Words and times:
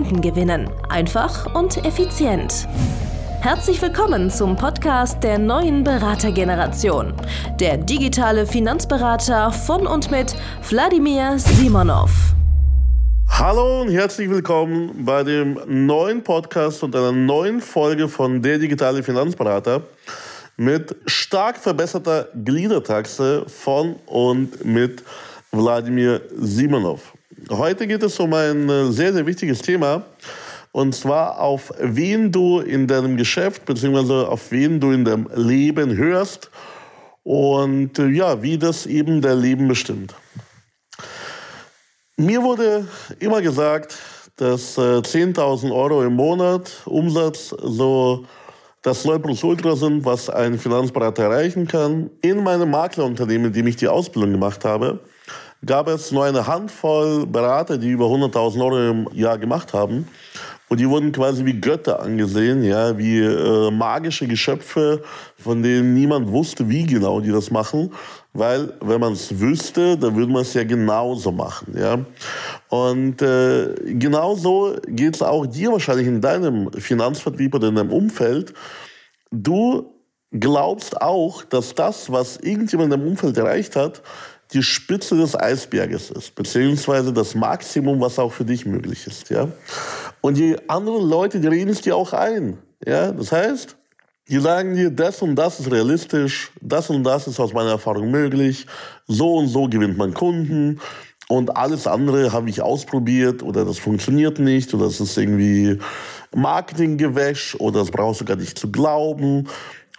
Kunden 0.00 0.22
gewinnen. 0.22 0.70
Einfach 0.88 1.54
und 1.54 1.84
effizient. 1.84 2.66
Herzlich 3.42 3.82
willkommen 3.82 4.30
zum 4.30 4.56
Podcast 4.56 5.22
der 5.22 5.38
neuen 5.38 5.84
Beratergeneration. 5.84 7.12
Der 7.60 7.76
digitale 7.76 8.46
Finanzberater 8.46 9.52
von 9.52 9.86
und 9.86 10.10
mit 10.10 10.34
Wladimir 10.70 11.38
Simonov. 11.38 12.10
Hallo 13.28 13.82
und 13.82 13.90
herzlich 13.90 14.30
willkommen 14.30 15.04
bei 15.04 15.22
dem 15.22 15.60
neuen 15.66 16.24
Podcast 16.24 16.82
und 16.82 16.96
einer 16.96 17.12
neuen 17.12 17.60
Folge 17.60 18.08
von 18.08 18.40
Der 18.40 18.56
digitale 18.56 19.02
Finanzberater 19.02 19.82
mit 20.56 20.96
stark 21.04 21.58
verbesserter 21.58 22.28
Gliedertaxe 22.42 23.44
von 23.46 23.96
und 24.06 24.64
mit 24.64 25.04
Wladimir 25.52 26.22
Simonov. 26.38 27.12
Heute 27.50 27.88
geht 27.88 28.04
es 28.04 28.20
um 28.20 28.32
ein 28.32 28.68
äh, 28.68 28.92
sehr, 28.92 29.12
sehr 29.12 29.26
wichtiges 29.26 29.60
Thema. 29.60 30.04
Und 30.70 30.94
zwar 30.94 31.40
auf 31.40 31.72
wen 31.80 32.30
du 32.30 32.60
in 32.60 32.86
deinem 32.86 33.16
Geschäft 33.16 33.64
bzw. 33.64 34.26
auf 34.26 34.52
wen 34.52 34.78
du 34.78 34.92
in 34.92 35.04
deinem 35.04 35.28
Leben 35.34 35.96
hörst 35.96 36.48
und 37.24 37.98
äh, 37.98 38.06
ja, 38.06 38.40
wie 38.40 38.56
das 38.56 38.86
eben 38.86 39.20
dein 39.20 39.40
Leben 39.40 39.66
bestimmt. 39.66 40.14
Mir 42.16 42.40
wurde 42.40 42.86
immer 43.18 43.42
gesagt, 43.42 43.98
dass 44.36 44.78
äh, 44.78 45.00
10.000 45.00 45.74
Euro 45.74 46.04
im 46.04 46.14
Monat 46.14 46.70
Umsatz 46.84 47.48
so 47.48 48.26
das 48.82 49.04
Ultra 49.04 49.74
sind, 49.74 50.04
was 50.04 50.30
ein 50.30 50.56
Finanzberater 50.56 51.24
erreichen 51.24 51.66
kann. 51.66 52.10
In 52.22 52.44
meinem 52.44 52.70
Maklerunternehmen, 52.70 53.48
in 53.48 53.52
dem 53.52 53.66
ich 53.66 53.76
die 53.76 53.88
Ausbildung 53.88 54.30
gemacht 54.30 54.64
habe, 54.64 55.00
gab 55.64 55.88
es 55.88 56.10
nur 56.10 56.24
eine 56.24 56.46
Handvoll 56.46 57.26
Berater, 57.26 57.78
die 57.78 57.90
über 57.90 58.06
100.000 58.06 58.64
Euro 58.64 58.90
im 58.90 59.08
Jahr 59.12 59.38
gemacht 59.38 59.72
haben. 59.72 60.08
Und 60.68 60.78
die 60.78 60.88
wurden 60.88 61.10
quasi 61.10 61.44
wie 61.44 61.60
Götter 61.60 62.00
angesehen, 62.00 62.62
ja, 62.62 62.96
wie 62.96 63.18
äh, 63.18 63.72
magische 63.72 64.28
Geschöpfe, 64.28 65.02
von 65.36 65.64
denen 65.64 65.94
niemand 65.94 66.30
wusste, 66.30 66.68
wie 66.68 66.86
genau 66.86 67.20
die 67.20 67.32
das 67.32 67.50
machen. 67.50 67.92
Weil, 68.32 68.74
wenn 68.80 69.00
man 69.00 69.14
es 69.14 69.40
wüsste, 69.40 69.98
dann 69.98 70.14
würde 70.14 70.32
man 70.32 70.42
es 70.42 70.54
ja 70.54 70.62
genauso 70.62 71.32
machen, 71.32 71.76
ja. 71.76 71.98
Und 72.68 73.20
äh, 73.20 73.74
genauso 73.94 74.76
geht 74.86 75.16
es 75.16 75.22
auch 75.22 75.44
dir 75.44 75.72
wahrscheinlich 75.72 76.06
in 76.06 76.20
deinem 76.20 76.72
Finanzvertrieb 76.72 77.52
oder 77.56 77.66
in 77.66 77.74
deinem 77.74 77.90
Umfeld. 77.90 78.54
Du 79.32 79.92
glaubst 80.30 81.02
auch, 81.02 81.42
dass 81.42 81.74
das, 81.74 82.12
was 82.12 82.36
irgendjemand 82.36 82.92
deinem 82.92 83.08
Umfeld 83.08 83.36
erreicht 83.36 83.74
hat, 83.74 84.02
die 84.52 84.62
Spitze 84.62 85.16
des 85.16 85.38
Eisberges 85.38 86.10
ist, 86.10 86.34
beziehungsweise 86.34 87.12
das 87.12 87.34
Maximum, 87.34 88.00
was 88.00 88.18
auch 88.18 88.32
für 88.32 88.44
dich 88.44 88.66
möglich 88.66 89.06
ist. 89.06 89.30
Ja? 89.30 89.48
Und 90.20 90.36
die 90.36 90.56
anderen 90.68 91.08
Leute, 91.08 91.40
die 91.40 91.48
reden 91.48 91.70
es 91.70 91.80
dir 91.82 91.96
auch 91.96 92.12
ein. 92.12 92.58
Ja? 92.84 93.12
Das 93.12 93.32
heißt, 93.32 93.76
die 94.28 94.38
sagen 94.38 94.74
dir, 94.74 94.90
das 94.90 95.22
und 95.22 95.36
das 95.36 95.60
ist 95.60 95.70
realistisch, 95.70 96.50
das 96.60 96.90
und 96.90 97.04
das 97.04 97.26
ist 97.26 97.40
aus 97.40 97.52
meiner 97.52 97.70
Erfahrung 97.70 98.10
möglich, 98.10 98.66
so 99.06 99.36
und 99.36 99.48
so 99.48 99.68
gewinnt 99.68 99.98
man 99.98 100.14
Kunden 100.14 100.80
und 101.28 101.56
alles 101.56 101.86
andere 101.86 102.32
habe 102.32 102.50
ich 102.50 102.60
ausprobiert 102.60 103.42
oder 103.42 103.64
das 103.64 103.78
funktioniert 103.78 104.38
nicht 104.38 104.74
oder 104.74 104.86
das 104.86 105.00
ist 105.00 105.16
irgendwie 105.16 105.78
Marketinggewäsch 106.34 107.56
oder 107.60 107.80
das 107.80 107.90
brauchst 107.90 108.20
du 108.20 108.24
gar 108.24 108.36
nicht 108.36 108.58
zu 108.58 108.70
glauben 108.70 109.48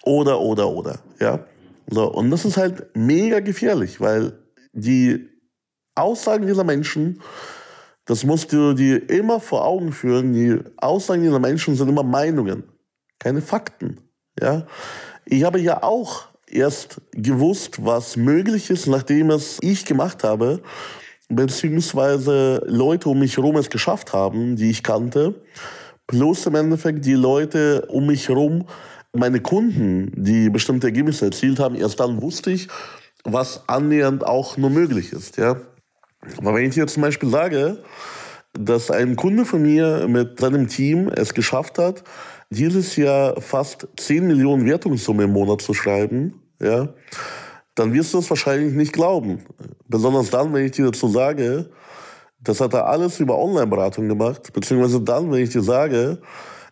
oder, 0.03 0.39
oder, 0.39 0.69
oder. 0.69 0.99
Ja? 1.19 1.39
So, 1.87 2.09
und 2.11 2.31
das 2.31 2.45
ist 2.45 2.57
halt 2.57 2.85
mega 2.95 3.39
gefährlich, 3.39 3.99
weil 3.99 4.33
die 4.73 5.29
Aussagen 5.95 6.47
dieser 6.47 6.63
Menschen, 6.63 7.21
das 8.05 8.23
musst 8.23 8.51
du 8.51 8.73
dir 8.73 9.09
immer 9.09 9.39
vor 9.39 9.65
Augen 9.65 9.91
führen, 9.91 10.33
die 10.33 10.59
Aussagen 10.77 11.23
dieser 11.23 11.39
Menschen 11.39 11.75
sind 11.75 11.89
immer 11.89 12.03
Meinungen, 12.03 12.63
keine 13.19 13.41
Fakten. 13.41 13.99
Ja? 14.39 14.65
Ich 15.25 15.43
habe 15.43 15.59
ja 15.59 15.83
auch 15.83 16.27
erst 16.47 17.01
gewusst, 17.11 17.85
was 17.85 18.17
möglich 18.17 18.69
ist, 18.69 18.87
nachdem 18.87 19.29
es 19.29 19.59
ich 19.61 19.85
gemacht 19.85 20.23
habe, 20.23 20.61
beziehungsweise 21.29 22.63
Leute 22.67 23.09
um 23.09 23.19
mich 23.19 23.37
herum 23.37 23.55
es 23.55 23.69
geschafft 23.69 24.13
haben, 24.13 24.55
die 24.55 24.69
ich 24.69 24.83
kannte, 24.83 25.35
plus 26.07 26.45
im 26.45 26.55
Endeffekt 26.55 27.05
die 27.05 27.13
Leute 27.13 27.85
um 27.87 28.07
mich 28.07 28.27
herum, 28.27 28.65
meine 29.13 29.41
Kunden, 29.41 30.11
die 30.15 30.49
bestimmte 30.49 30.87
Ergebnisse 30.87 31.25
erzielt 31.25 31.59
haben, 31.59 31.75
erst 31.75 31.99
dann 31.99 32.21
wusste 32.21 32.51
ich, 32.51 32.67
was 33.23 33.67
annähernd 33.67 34.25
auch 34.25 34.57
nur 34.57 34.69
möglich 34.69 35.13
ist. 35.13 35.37
Ja? 35.37 35.57
Aber 36.37 36.55
wenn 36.55 36.65
ich 36.65 36.75
dir 36.75 36.87
zum 36.87 37.03
Beispiel 37.03 37.29
sage, 37.29 37.83
dass 38.53 38.91
ein 38.91 39.15
Kunde 39.15 39.45
von 39.45 39.61
mir 39.61 40.07
mit 40.07 40.39
seinem 40.39 40.67
Team 40.67 41.09
es 41.09 41.33
geschafft 41.33 41.77
hat, 41.77 42.03
dieses 42.49 42.95
Jahr 42.97 43.39
fast 43.39 43.87
10 43.97 44.27
Millionen 44.27 44.65
Wertungssumme 44.65 45.23
im 45.23 45.31
Monat 45.31 45.61
zu 45.61 45.73
schreiben, 45.73 46.41
ja, 46.59 46.89
dann 47.75 47.93
wirst 47.93 48.13
du 48.13 48.19
es 48.19 48.29
wahrscheinlich 48.29 48.73
nicht 48.73 48.93
glauben. 48.93 49.45
Besonders 49.87 50.29
dann, 50.29 50.53
wenn 50.53 50.65
ich 50.65 50.71
dir 50.71 50.85
dazu 50.85 51.07
sage, 51.07 51.69
das 52.41 52.59
hat 52.59 52.73
er 52.73 52.87
alles 52.87 53.19
über 53.19 53.37
Online-Beratung 53.37 54.09
gemacht, 54.09 54.51
beziehungsweise 54.51 55.01
dann, 55.01 55.31
wenn 55.31 55.43
ich 55.43 55.51
dir 55.51 55.61
sage, 55.61 56.19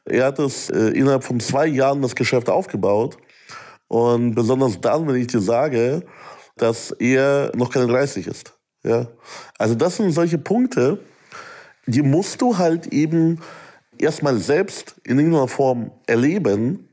er 0.06 0.26
hat 0.26 0.40
es 0.40 0.70
äh, 0.70 0.90
innerhalb 0.90 1.24
von 1.24 1.40
zwei 1.40 1.68
Jahren 1.68 2.02
das 2.02 2.16
Geschäft 2.16 2.50
aufgebaut. 2.50 3.18
Und 3.88 4.36
besonders 4.36 4.82
dann, 4.82 5.08
wenn 5.08 5.16
ich 5.16 5.28
dir 5.28 5.42
sage, 5.42 6.04
dass 6.62 6.92
er 6.92 7.52
noch 7.56 7.72
keine 7.72 7.88
30 7.88 8.28
ist. 8.28 8.54
Ja? 8.84 9.08
Also 9.58 9.76
das 9.76 9.98
sind 9.98 10.12
solche 10.12 10.38
Punkte, 10.38 11.00
die 11.86 12.02
musst 12.02 12.42
du 12.42 12.58
halt 12.58 12.88
eben 12.88 13.40
erstmal 13.98 14.38
selbst 14.38 14.96
in 15.04 15.18
irgendeiner 15.18 15.48
Form 15.48 15.92
erleben, 16.08 16.90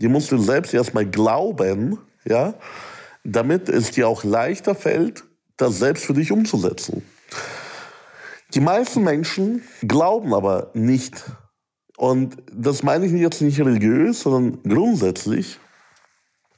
die 0.00 0.08
musst 0.08 0.32
du 0.32 0.38
selbst 0.38 0.74
erstmal 0.74 1.06
glauben, 1.06 1.98
ja, 2.24 2.54
damit 3.24 3.68
es 3.68 3.90
dir 3.90 4.08
auch 4.08 4.24
leichter 4.24 4.74
fällt, 4.74 5.24
das 5.56 5.78
selbst 5.78 6.04
für 6.04 6.14
dich 6.14 6.32
umzusetzen. 6.32 7.02
Die 8.54 8.60
meisten 8.60 9.02
Menschen 9.02 9.62
glauben 9.82 10.34
aber 10.34 10.70
nicht, 10.74 11.24
und 11.96 12.38
das 12.52 12.82
meine 12.82 13.06
ich 13.06 13.12
jetzt 13.12 13.42
nicht 13.42 13.60
religiös, 13.60 14.22
sondern 14.22 14.62
grundsätzlich, 14.62 15.58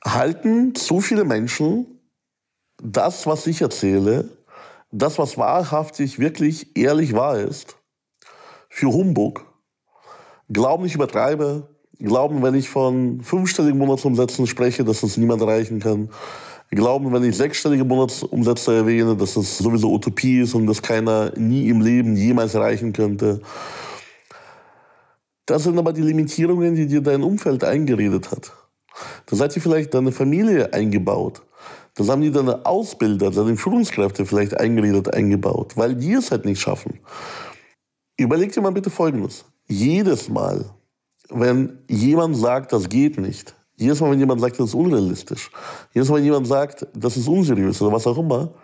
halten 0.05 0.75
zu 0.75 1.00
viele 1.00 1.25
Menschen 1.25 1.91
das, 2.82 3.26
was 3.26 3.47
ich 3.47 3.62
erzähle, 3.62 4.28
das, 4.91 5.19
was 5.19 5.38
wahrhaftig, 5.38 6.19
wirklich 6.19 6.76
ehrlich 6.76 7.15
wahr 7.15 7.38
ist, 7.38 7.76
für 8.69 8.93
Humbug. 8.93 9.47
Glauben, 10.50 10.84
ich 10.84 10.94
übertreibe. 10.94 11.69
Glauben, 11.98 12.43
wenn 12.43 12.54
ich 12.54 12.69
von 12.69 13.20
fünfstelligen 13.22 13.78
Monatsumsätzen 13.78 14.47
spreche, 14.47 14.84
dass 14.84 15.03
das 15.03 15.16
niemand 15.16 15.41
erreichen 15.41 15.78
kann. 15.78 16.10
Glauben, 16.70 17.12
wenn 17.12 17.22
ich 17.22 17.37
sechsstellige 17.37 17.84
Monatsumsätze 17.84 18.75
erwähne, 18.75 19.14
dass 19.14 19.34
das 19.34 19.59
sowieso 19.59 19.93
Utopie 19.93 20.41
ist 20.41 20.54
und 20.54 20.66
das 20.66 20.82
keiner 20.82 21.32
nie 21.37 21.69
im 21.69 21.81
Leben 21.81 22.16
jemals 22.16 22.54
erreichen 22.54 22.93
könnte. 22.93 23.41
Das 25.46 25.64
sind 25.64 25.79
aber 25.79 25.93
die 25.93 26.02
Limitierungen, 26.02 26.75
die 26.75 26.87
dir 26.87 27.02
dein 27.02 27.23
Umfeld 27.23 27.62
eingeredet 27.62 28.31
hat. 28.31 28.52
Da 29.26 29.37
seid 29.37 29.55
ihr 29.55 29.62
vielleicht 29.62 29.94
deine 29.94 30.12
Familie 30.12 30.73
eingebaut. 30.73 31.43
Das 31.94 32.09
haben 32.09 32.23
die 32.23 32.31
deine 32.31 32.65
Ausbilder, 32.65 33.31
deine 33.31 33.56
Führungskräfte 33.56 34.25
vielleicht 34.25 34.59
eingeredet, 34.59 35.12
eingebaut, 35.12 35.77
weil 35.77 35.94
die 35.94 36.15
es 36.15 36.31
halt 36.31 36.44
nicht 36.44 36.61
schaffen. 36.61 37.00
Überleg 38.17 38.53
dir 38.53 38.62
mal 38.62 38.73
bitte 38.73 38.91
Folgendes. 38.91 39.44
Jedes 39.69 40.29
Mal, 40.29 40.65
wenn 41.29 41.79
jemand 41.89 42.37
sagt, 42.37 42.73
das 42.73 42.89
geht 42.89 43.19
nicht, 43.19 43.55
jedes 43.77 44.00
Mal, 44.00 44.11
wenn 44.11 44.19
jemand 44.19 44.41
sagt, 44.41 44.59
das 44.59 44.69
ist 44.69 44.75
unrealistisch, 44.75 45.50
jedes 45.93 46.09
Mal, 46.09 46.17
wenn 46.17 46.25
jemand 46.25 46.47
sagt, 46.47 46.87
das 46.94 47.17
ist 47.17 47.29
unseriös 47.29 47.81
oder 47.83 47.93
was 47.93 48.06
auch 48.06 48.19
immer, 48.19 48.55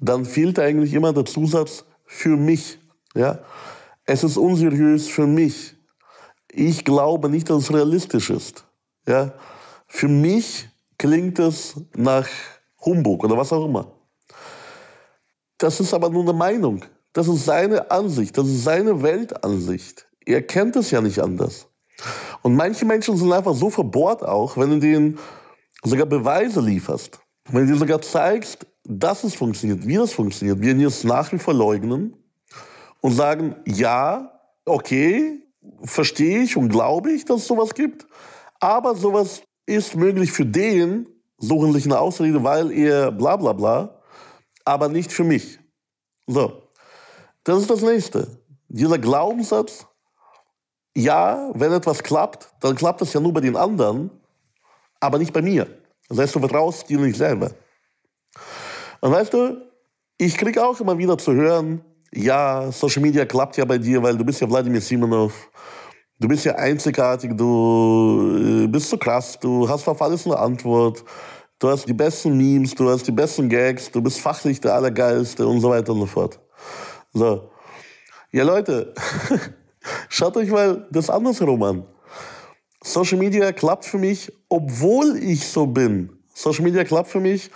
dann 0.00 0.24
fehlt 0.24 0.58
eigentlich 0.58 0.92
immer 0.94 1.12
der 1.12 1.24
Zusatz 1.24 1.84
für 2.04 2.36
mich. 2.36 2.78
Ja? 3.14 3.40
Es 4.04 4.24
ist 4.24 4.36
unseriös 4.36 5.08
für 5.08 5.26
mich. 5.26 5.76
Ich 6.52 6.84
glaube 6.84 7.28
nicht, 7.28 7.48
dass 7.50 7.64
es 7.64 7.72
realistisch 7.72 8.30
ist. 8.30 8.64
Ja? 9.06 9.32
Für 9.86 10.08
mich 10.08 10.68
klingt 10.98 11.38
es 11.38 11.74
nach 11.94 12.28
Humbug 12.84 13.24
oder 13.24 13.36
was 13.36 13.52
auch 13.52 13.64
immer. 13.64 13.92
Das 15.58 15.80
ist 15.80 15.92
aber 15.92 16.08
nur 16.08 16.22
eine 16.22 16.32
Meinung. 16.32 16.84
Das 17.12 17.28
ist 17.28 17.44
seine 17.44 17.90
Ansicht, 17.90 18.38
das 18.38 18.46
ist 18.46 18.64
seine 18.64 19.02
Weltansicht. 19.02 20.06
er 20.24 20.42
kennt 20.42 20.76
es 20.76 20.90
ja 20.90 21.00
nicht 21.00 21.18
anders. 21.18 21.66
Und 22.42 22.54
manche 22.54 22.84
Menschen 22.84 23.16
sind 23.16 23.32
einfach 23.32 23.54
so 23.54 23.68
verbohrt 23.68 24.22
auch, 24.22 24.56
wenn 24.56 24.70
du 24.70 24.78
denen 24.78 25.18
sogar 25.82 26.06
Beweise 26.06 26.60
lieferst. 26.60 27.20
Wenn 27.50 27.66
du 27.66 27.72
dir 27.72 27.78
sogar 27.78 28.00
zeigst, 28.00 28.66
dass 28.84 29.24
es 29.24 29.34
funktioniert, 29.34 29.86
wie 29.86 29.96
das 29.96 30.12
funktioniert, 30.12 30.60
wir 30.60 30.86
es 30.86 31.04
nach 31.04 31.32
wie 31.32 31.38
vor 31.38 31.54
leugnen 31.54 32.16
und 33.00 33.12
sagen, 33.12 33.56
ja, 33.66 34.40
okay, 34.64 35.42
verstehe 35.82 36.42
ich 36.42 36.56
und 36.56 36.68
glaube 36.68 37.12
ich, 37.12 37.24
dass 37.24 37.42
es 37.42 37.46
sowas 37.46 37.74
gibt, 37.74 38.06
aber 38.60 38.94
sowas 38.94 39.42
ist 39.66 39.96
möglich 39.96 40.32
für 40.32 40.46
den, 40.46 41.06
suchen 41.40 41.72
sich 41.72 41.86
eine 41.86 41.98
Ausrede, 41.98 42.44
weil 42.44 42.70
er 42.70 43.10
bla 43.10 43.36
bla 43.36 43.52
bla, 43.52 44.00
aber 44.64 44.88
nicht 44.88 45.12
für 45.12 45.24
mich. 45.24 45.58
So, 46.26 46.62
das 47.44 47.62
ist 47.62 47.70
das 47.70 47.82
Nächste. 47.82 48.28
Dieser 48.68 48.98
Glaubenssatz, 48.98 49.86
ja, 50.94 51.50
wenn 51.54 51.72
etwas 51.72 52.02
klappt, 52.02 52.48
dann 52.60 52.76
klappt 52.76 53.02
es 53.02 53.12
ja 53.12 53.20
nur 53.20 53.32
bei 53.32 53.40
den 53.40 53.56
anderen, 53.56 54.10
aber 55.00 55.18
nicht 55.18 55.32
bei 55.32 55.42
mir. 55.42 55.66
Das 56.08 56.18
heißt, 56.18 56.34
du 56.34 56.40
vertraust 56.40 56.88
dir 56.88 56.98
nicht 56.98 57.16
selber. 57.16 57.50
Und 59.00 59.12
weißt 59.12 59.32
du, 59.32 59.70
ich 60.18 60.36
kriege 60.36 60.64
auch 60.64 60.78
immer 60.80 60.98
wieder 60.98 61.16
zu 61.16 61.32
hören, 61.32 61.82
ja, 62.12 62.70
Social 62.72 63.02
Media 63.02 63.24
klappt 63.24 63.56
ja 63.56 63.64
bei 63.64 63.78
dir, 63.78 64.02
weil 64.02 64.16
du 64.16 64.24
bist 64.24 64.40
ja 64.40 64.50
Wladimir 64.50 64.80
Simonov. 64.80 65.50
Du 66.20 66.28
bist 66.28 66.44
ja 66.44 66.54
einzigartig, 66.54 67.34
du 67.34 68.64
äh, 68.64 68.66
bist 68.66 68.90
so 68.90 68.98
krass, 68.98 69.38
du 69.40 69.66
hast 69.66 69.88
auf 69.88 70.02
alles 70.02 70.26
eine 70.26 70.38
Antwort. 70.38 71.02
Du 71.58 71.68
hast 71.68 71.88
die 71.88 71.94
besten 71.94 72.36
Memes, 72.36 72.74
du 72.74 72.90
hast 72.90 73.06
die 73.06 73.12
besten 73.12 73.48
Gags, 73.48 73.90
du 73.90 74.02
bist 74.02 74.20
fachlich 74.20 74.60
der 74.60 74.74
Allergeilste 74.74 75.46
und 75.46 75.60
so 75.60 75.70
weiter 75.70 75.92
und 75.92 76.00
so 76.00 76.06
fort. 76.06 76.38
So. 77.14 77.50
Ja, 78.32 78.44
Leute, 78.44 78.94
schaut 80.10 80.36
euch 80.36 80.50
mal 80.50 80.86
das 80.90 81.08
andersherum 81.08 81.62
an. 81.62 81.86
Social 82.82 83.16
Media 83.18 83.50
klappt 83.52 83.86
für 83.86 83.98
mich, 83.98 84.30
obwohl 84.50 85.16
ich 85.16 85.48
so 85.48 85.66
bin. 85.66 86.10
Social 86.34 86.64
Media 86.64 86.84
klappt 86.84 87.08
für 87.08 87.20
mich, 87.20 87.50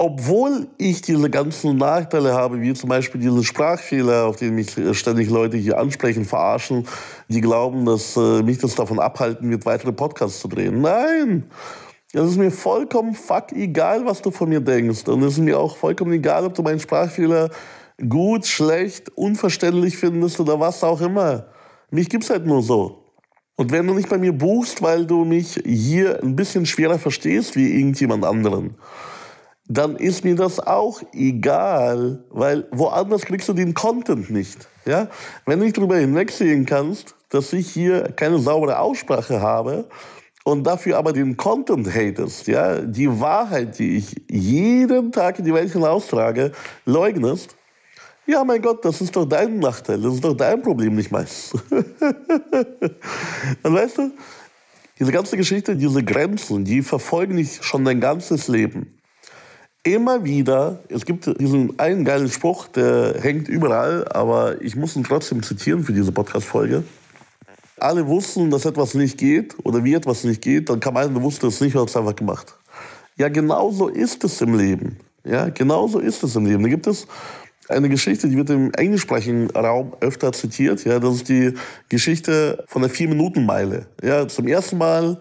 obwohl 0.00 0.68
ich 0.78 1.02
diese 1.02 1.28
ganzen 1.28 1.76
Nachteile 1.76 2.32
habe, 2.32 2.62
wie 2.62 2.72
zum 2.72 2.88
Beispiel 2.88 3.20
diese 3.20 3.44
Sprachfehler, 3.44 4.24
auf 4.24 4.36
die 4.36 4.50
mich 4.50 4.74
ständig 4.92 5.28
Leute 5.28 5.58
hier 5.58 5.78
ansprechen, 5.78 6.24
verarschen, 6.24 6.86
die 7.28 7.42
glauben, 7.42 7.84
dass 7.84 8.16
äh, 8.16 8.42
mich 8.42 8.56
das 8.56 8.74
davon 8.74 8.98
abhalten 8.98 9.50
wird, 9.50 9.66
weitere 9.66 9.92
Podcasts 9.92 10.40
zu 10.40 10.48
drehen. 10.48 10.80
Nein! 10.80 11.50
Es 12.14 12.22
ist 12.22 12.38
mir 12.38 12.50
vollkommen 12.50 13.12
fuck 13.12 13.52
egal, 13.52 14.06
was 14.06 14.22
du 14.22 14.30
von 14.30 14.48
mir 14.48 14.60
denkst. 14.60 15.06
Und 15.06 15.22
es 15.22 15.34
ist 15.34 15.40
mir 15.40 15.60
auch 15.60 15.76
vollkommen 15.76 16.14
egal, 16.14 16.46
ob 16.46 16.54
du 16.54 16.62
meinen 16.62 16.80
Sprachfehler 16.80 17.50
gut, 18.08 18.46
schlecht, 18.46 19.10
unverständlich 19.10 19.98
findest 19.98 20.40
oder 20.40 20.58
was 20.58 20.82
auch 20.82 21.02
immer. 21.02 21.48
Mich 21.90 22.08
gibt's 22.08 22.30
halt 22.30 22.46
nur 22.46 22.62
so. 22.62 23.04
Und 23.56 23.70
wenn 23.70 23.86
du 23.86 23.92
nicht 23.92 24.08
bei 24.08 24.16
mir 24.16 24.32
buchst, 24.32 24.80
weil 24.80 25.04
du 25.04 25.26
mich 25.26 25.60
hier 25.62 26.22
ein 26.22 26.36
bisschen 26.36 26.64
schwerer 26.64 26.98
verstehst 26.98 27.54
wie 27.54 27.78
irgendjemand 27.78 28.24
anderen, 28.24 28.76
dann 29.70 29.94
ist 29.94 30.24
mir 30.24 30.34
das 30.34 30.58
auch 30.58 31.00
egal, 31.12 32.24
weil 32.30 32.66
woanders 32.72 33.22
kriegst 33.22 33.48
du 33.48 33.52
den 33.52 33.72
Content 33.72 34.28
nicht. 34.28 34.66
Ja? 34.84 35.06
Wenn 35.46 35.60
du 35.60 35.64
nicht 35.64 35.78
darüber 35.78 35.96
hinwegsehen 35.96 36.66
kannst, 36.66 37.14
dass 37.28 37.52
ich 37.52 37.70
hier 37.70 38.10
keine 38.16 38.40
saubere 38.40 38.80
Aussprache 38.80 39.40
habe 39.40 39.88
und 40.42 40.64
dafür 40.64 40.98
aber 40.98 41.12
den 41.12 41.36
Content 41.36 41.86
hatest, 41.86 42.48
ja, 42.48 42.80
die 42.80 43.20
Wahrheit, 43.20 43.78
die 43.78 43.98
ich 43.98 44.16
jeden 44.28 45.12
Tag 45.12 45.38
in 45.38 45.44
die 45.44 45.54
Welt 45.54 45.70
hinaustrage, 45.70 46.50
leugnest, 46.84 47.54
ja, 48.26 48.42
mein 48.42 48.62
Gott, 48.62 48.84
das 48.84 49.00
ist 49.00 49.14
doch 49.14 49.24
dein 49.24 49.60
Nachteil, 49.60 50.00
das 50.00 50.14
ist 50.14 50.24
doch 50.24 50.36
dein 50.36 50.62
Problem, 50.62 50.96
nicht 50.96 51.12
meins. 51.12 51.52
und 51.70 51.84
weißt 53.72 53.98
du, 53.98 54.10
diese 54.98 55.12
ganze 55.12 55.36
Geschichte, 55.36 55.76
diese 55.76 56.02
Grenzen, 56.02 56.64
die 56.64 56.82
verfolgen 56.82 57.36
dich 57.36 57.62
schon 57.62 57.84
dein 57.84 58.00
ganzes 58.00 58.48
Leben 58.48 58.99
immer 59.82 60.24
wieder, 60.24 60.80
es 60.88 61.04
gibt 61.06 61.26
diesen 61.40 61.78
einen 61.78 62.04
geilen 62.04 62.30
Spruch, 62.30 62.68
der 62.68 63.16
hängt 63.20 63.48
überall, 63.48 64.06
aber 64.08 64.60
ich 64.60 64.76
muss 64.76 64.96
ihn 64.96 65.04
trotzdem 65.04 65.42
zitieren 65.42 65.84
für 65.84 65.92
diese 65.92 66.12
Podcast-Folge. 66.12 66.84
Alle 67.78 68.06
wussten, 68.06 68.50
dass 68.50 68.66
etwas 68.66 68.94
nicht 68.94 69.16
geht 69.16 69.56
oder 69.64 69.82
wie 69.84 69.94
etwas 69.94 70.24
nicht 70.24 70.42
geht, 70.42 70.68
dann 70.68 70.80
kam 70.80 70.96
einer, 70.98 71.08
der 71.08 71.22
wusste 71.22 71.46
es 71.46 71.60
nicht 71.60 71.74
und 71.74 71.82
hat 71.82 71.88
es 71.88 71.96
einfach 71.96 72.16
gemacht. 72.16 72.54
Ja, 73.16 73.28
genauso 73.28 73.88
ist 73.88 74.22
es 74.24 74.40
im 74.42 74.56
Leben. 74.56 74.98
Ja, 75.24 75.48
genauso 75.48 75.98
ist 75.98 76.22
es 76.22 76.36
im 76.36 76.46
Leben. 76.46 76.62
Da 76.62 76.68
gibt 76.68 76.86
es 76.86 77.06
eine 77.68 77.88
Geschichte, 77.88 78.28
die 78.28 78.36
wird 78.36 78.50
im 78.50 78.72
englischsprachigen 78.74 79.50
Raum 79.50 79.94
öfter 80.00 80.32
zitiert. 80.32 80.84
Ja, 80.84 80.98
das 80.98 81.16
ist 81.16 81.28
die 81.28 81.54
Geschichte 81.88 82.64
von 82.66 82.82
der 82.82 82.90
Vier-Minuten-Meile. 82.90 83.86
Ja, 84.02 84.28
zum 84.28 84.46
ersten 84.46 84.76
Mal, 84.76 85.18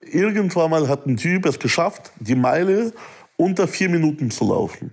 irgendwann 0.00 0.70
mal 0.70 0.88
hat 0.88 1.06
ein 1.06 1.16
Typ 1.16 1.46
es 1.46 1.58
geschafft, 1.58 2.10
die 2.18 2.34
Meile 2.34 2.92
unter 3.40 3.66
vier 3.66 3.88
Minuten 3.88 4.30
zu 4.30 4.44
laufen. 4.44 4.92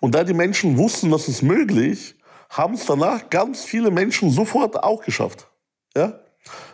Und 0.00 0.14
da 0.14 0.24
die 0.24 0.34
Menschen 0.34 0.78
wussten, 0.78 1.10
das 1.10 1.28
ist 1.28 1.42
möglich, 1.42 2.14
haben 2.48 2.74
es 2.74 2.86
danach 2.86 3.28
ganz 3.28 3.64
viele 3.64 3.90
Menschen 3.90 4.30
sofort 4.30 4.82
auch 4.82 5.02
geschafft. 5.02 5.46
Ja? 5.94 6.18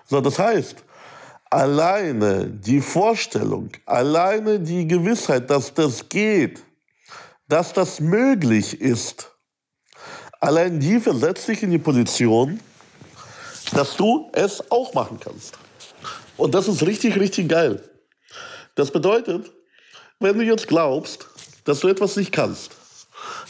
So, 0.05 0.21
das 0.21 0.39
heißt, 0.39 0.77
alleine 1.51 2.47
die 2.47 2.81
Vorstellung, 2.81 3.71
alleine 3.85 4.61
die 4.61 4.87
Gewissheit, 4.87 5.51
dass 5.51 5.75
das 5.75 6.09
geht, 6.09 6.63
dass 7.49 7.73
das 7.73 8.01
möglich 8.01 8.81
ist, 8.81 9.33
allein 10.41 10.79
die 10.79 11.01
versetzt 11.01 11.49
dich 11.49 11.63
in 11.63 11.71
die 11.71 11.79
Position, 11.79 12.61
dass 13.75 13.97
du 13.97 14.31
es 14.35 14.71
auch 14.71 14.95
machen 14.95 15.19
kannst. 15.19 15.59
Und 16.37 16.55
das 16.55 16.69
ist 16.69 16.83
richtig, 16.87 17.17
richtig 17.19 17.49
geil. 17.49 17.83
Das 18.75 18.91
bedeutet, 18.91 19.53
wenn 20.23 20.39
du 20.39 20.45
jetzt 20.45 20.69
glaubst, 20.69 21.27
dass 21.65 21.81
du 21.81 21.89
etwas 21.89 22.17
nicht 22.17 22.33
kannst, 22.33 22.71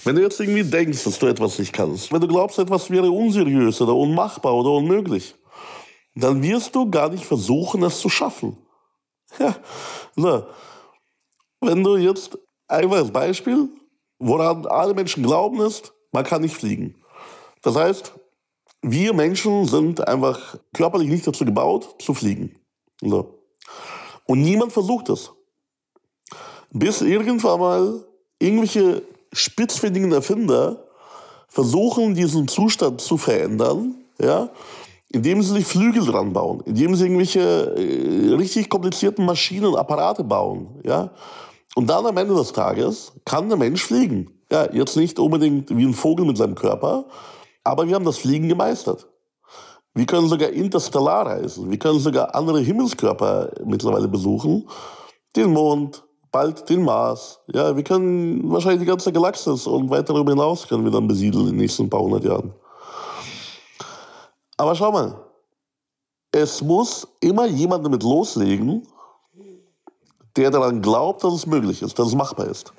wenn 0.05 0.17
du 0.17 0.23
jetzt 0.23 0.41
irgendwie 0.41 0.65
denkst, 0.65 1.05
dass 1.05 1.19
du 1.19 1.27
etwas 1.27 1.59
nicht 1.59 1.73
kannst, 1.73 2.13
wenn 2.13 2.21
du 2.21 2.29
glaubst, 2.29 2.59
etwas 2.59 2.91
wäre 2.91 3.11
unseriös 3.11 3.81
oder 3.81 3.95
unmachbar 3.95 4.55
oder 4.55 4.71
unmöglich, 4.71 5.35
dann 6.15 6.43
wirst 6.43 6.75
du 6.75 6.91
gar 6.91 7.09
nicht 7.09 7.25
versuchen, 7.25 7.83
es 7.83 8.01
zu 8.01 8.09
schaffen. 8.09 8.57
Ja, 9.39 9.57
so. 10.17 10.47
Wenn 11.61 11.85
du 11.85 11.97
jetzt, 11.97 12.37
einfaches 12.67 13.13
Beispiel, 13.13 13.69
woran 14.19 14.67
alle 14.67 14.95
Menschen 14.95 15.23
glauben 15.23 15.61
ist, 15.61 15.93
man 16.11 16.25
kann 16.25 16.43
nicht 16.43 16.57
fliegen. 16.57 17.03
Das 17.63 17.77
heißt, 17.77 18.13
wir 18.83 19.15
Menschen 19.15 19.67
sind 19.67 20.07
einfach 20.07 20.59
körperlich 20.75 21.09
nicht 21.09 21.27
dazu 21.27 21.45
gebaut, 21.45 22.03
zu 22.03 22.15
fliegen. 22.15 22.57
So. 23.01 23.39
Und 24.27 24.43
niemand 24.43 24.73
versucht 24.73 25.09
es 25.09 25.31
bis 26.73 27.03
irgendwann 27.03 27.61
mal 27.61 28.05
irgendwelche 28.39 29.03
spitzfindigen 29.33 30.13
Erfinder 30.13 30.85
versuchen, 31.49 32.15
diesen 32.15 32.49
Zustand 32.49 33.01
zu 33.01 33.17
verändern, 33.17 33.95
ja, 34.19 34.49
indem 35.11 35.43
sie 35.43 35.53
sich 35.55 35.67
Flügel 35.67 36.05
dran 36.05 36.33
bauen, 36.33 36.63
indem 36.65 36.95
sie 36.95 37.05
irgendwelche 37.05 37.41
äh, 37.77 38.35
richtig 38.35 38.71
komplizierten 38.71 39.27
Maschinen, 39.27 39.77
Apparate 39.77 40.25
bauen, 40.25 40.81
ja. 40.85 41.11
Und 41.75 41.89
dann 41.89 42.05
am 42.05 42.17
Ende 42.17 42.35
des 42.35 42.53
Tages 42.53 43.13
kann 43.25 43.49
der 43.49 43.57
Mensch 43.57 43.83
fliegen. 43.83 44.31
Ja, 44.51 44.71
jetzt 44.73 44.97
nicht 44.97 45.19
unbedingt 45.19 45.75
wie 45.75 45.87
ein 45.87 45.95
Vogel 45.95 46.27
mit 46.27 46.37
seinem 46.37 46.55
Körper, 46.55 47.07
aber 47.65 47.89
wir 47.89 47.95
haben 47.95 48.05
das 48.05 48.19
Fliegen 48.19 48.49
gemeistert. 48.49 49.07
Wir 49.95 50.07
können 50.07 50.29
sogar 50.29 50.51
interstellar 50.51 51.27
reisen. 51.27 51.71
Wir 51.71 51.79
können 51.79 51.99
sogar 51.99 52.35
andere 52.35 52.61
Himmelskörper 52.61 53.51
mittlerweile 53.65 54.09
besuchen. 54.09 54.69
Den 55.37 55.53
Mond, 55.53 56.03
bald 56.33 56.69
den 56.69 56.83
Mars. 56.83 57.39
Ja, 57.53 57.77
wir 57.77 57.85
können 57.85 58.51
wahrscheinlich 58.51 58.81
die 58.81 58.87
ganze 58.87 59.13
Galaxis 59.13 59.67
und 59.67 59.91
weit 59.91 60.09
darüber 60.09 60.33
hinaus 60.33 60.67
können 60.67 60.85
wir 60.85 60.91
dann 60.91 61.07
besiedeln 61.07 61.45
in 61.45 61.53
den 61.53 61.59
nächsten 61.59 61.89
paar 61.89 62.01
hundert 62.01 62.25
Jahren. 62.25 62.53
Aber 64.57 64.75
schau 64.75 64.91
mal, 64.91 65.15
es 66.33 66.63
muss 66.63 67.07
immer 67.21 67.47
jemand 67.47 67.85
damit 67.85 68.03
loslegen, 68.03 68.87
der 70.35 70.51
daran 70.51 70.81
glaubt, 70.81 71.23
dass 71.23 71.35
es 71.35 71.47
möglich 71.47 71.83
ist, 71.83 71.99
dass 71.99 72.09
es 72.09 72.15
machbar 72.15 72.47
ist. 72.47 72.73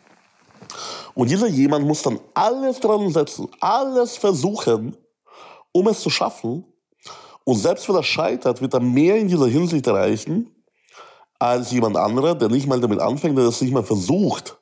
Und 1.14 1.30
dieser 1.30 1.48
jemand 1.48 1.86
muss 1.86 2.02
dann 2.02 2.20
alles 2.34 2.80
dran 2.80 3.10
setzen, 3.12 3.48
alles 3.60 4.18
versuchen, 4.18 4.98
um 5.72 5.88
es 5.88 6.00
zu 6.00 6.10
schaffen. 6.10 6.66
Und 7.44 7.58
selbst 7.58 7.88
wenn 7.88 7.96
er 7.96 8.04
scheitert, 8.04 8.62
wird 8.62 8.74
er 8.74 8.80
mehr 8.80 9.18
in 9.18 9.28
dieser 9.28 9.48
Hinsicht 9.48 9.86
erreichen, 9.86 10.50
als 11.44 11.72
jemand 11.72 11.98
anderer, 11.98 12.36
der 12.36 12.50
nicht 12.50 12.68
mal 12.68 12.80
damit 12.80 13.00
anfängt, 13.00 13.38
der 13.38 13.46
das 13.46 13.62
nicht 13.62 13.74
mal 13.74 13.84
versucht, 13.84 14.58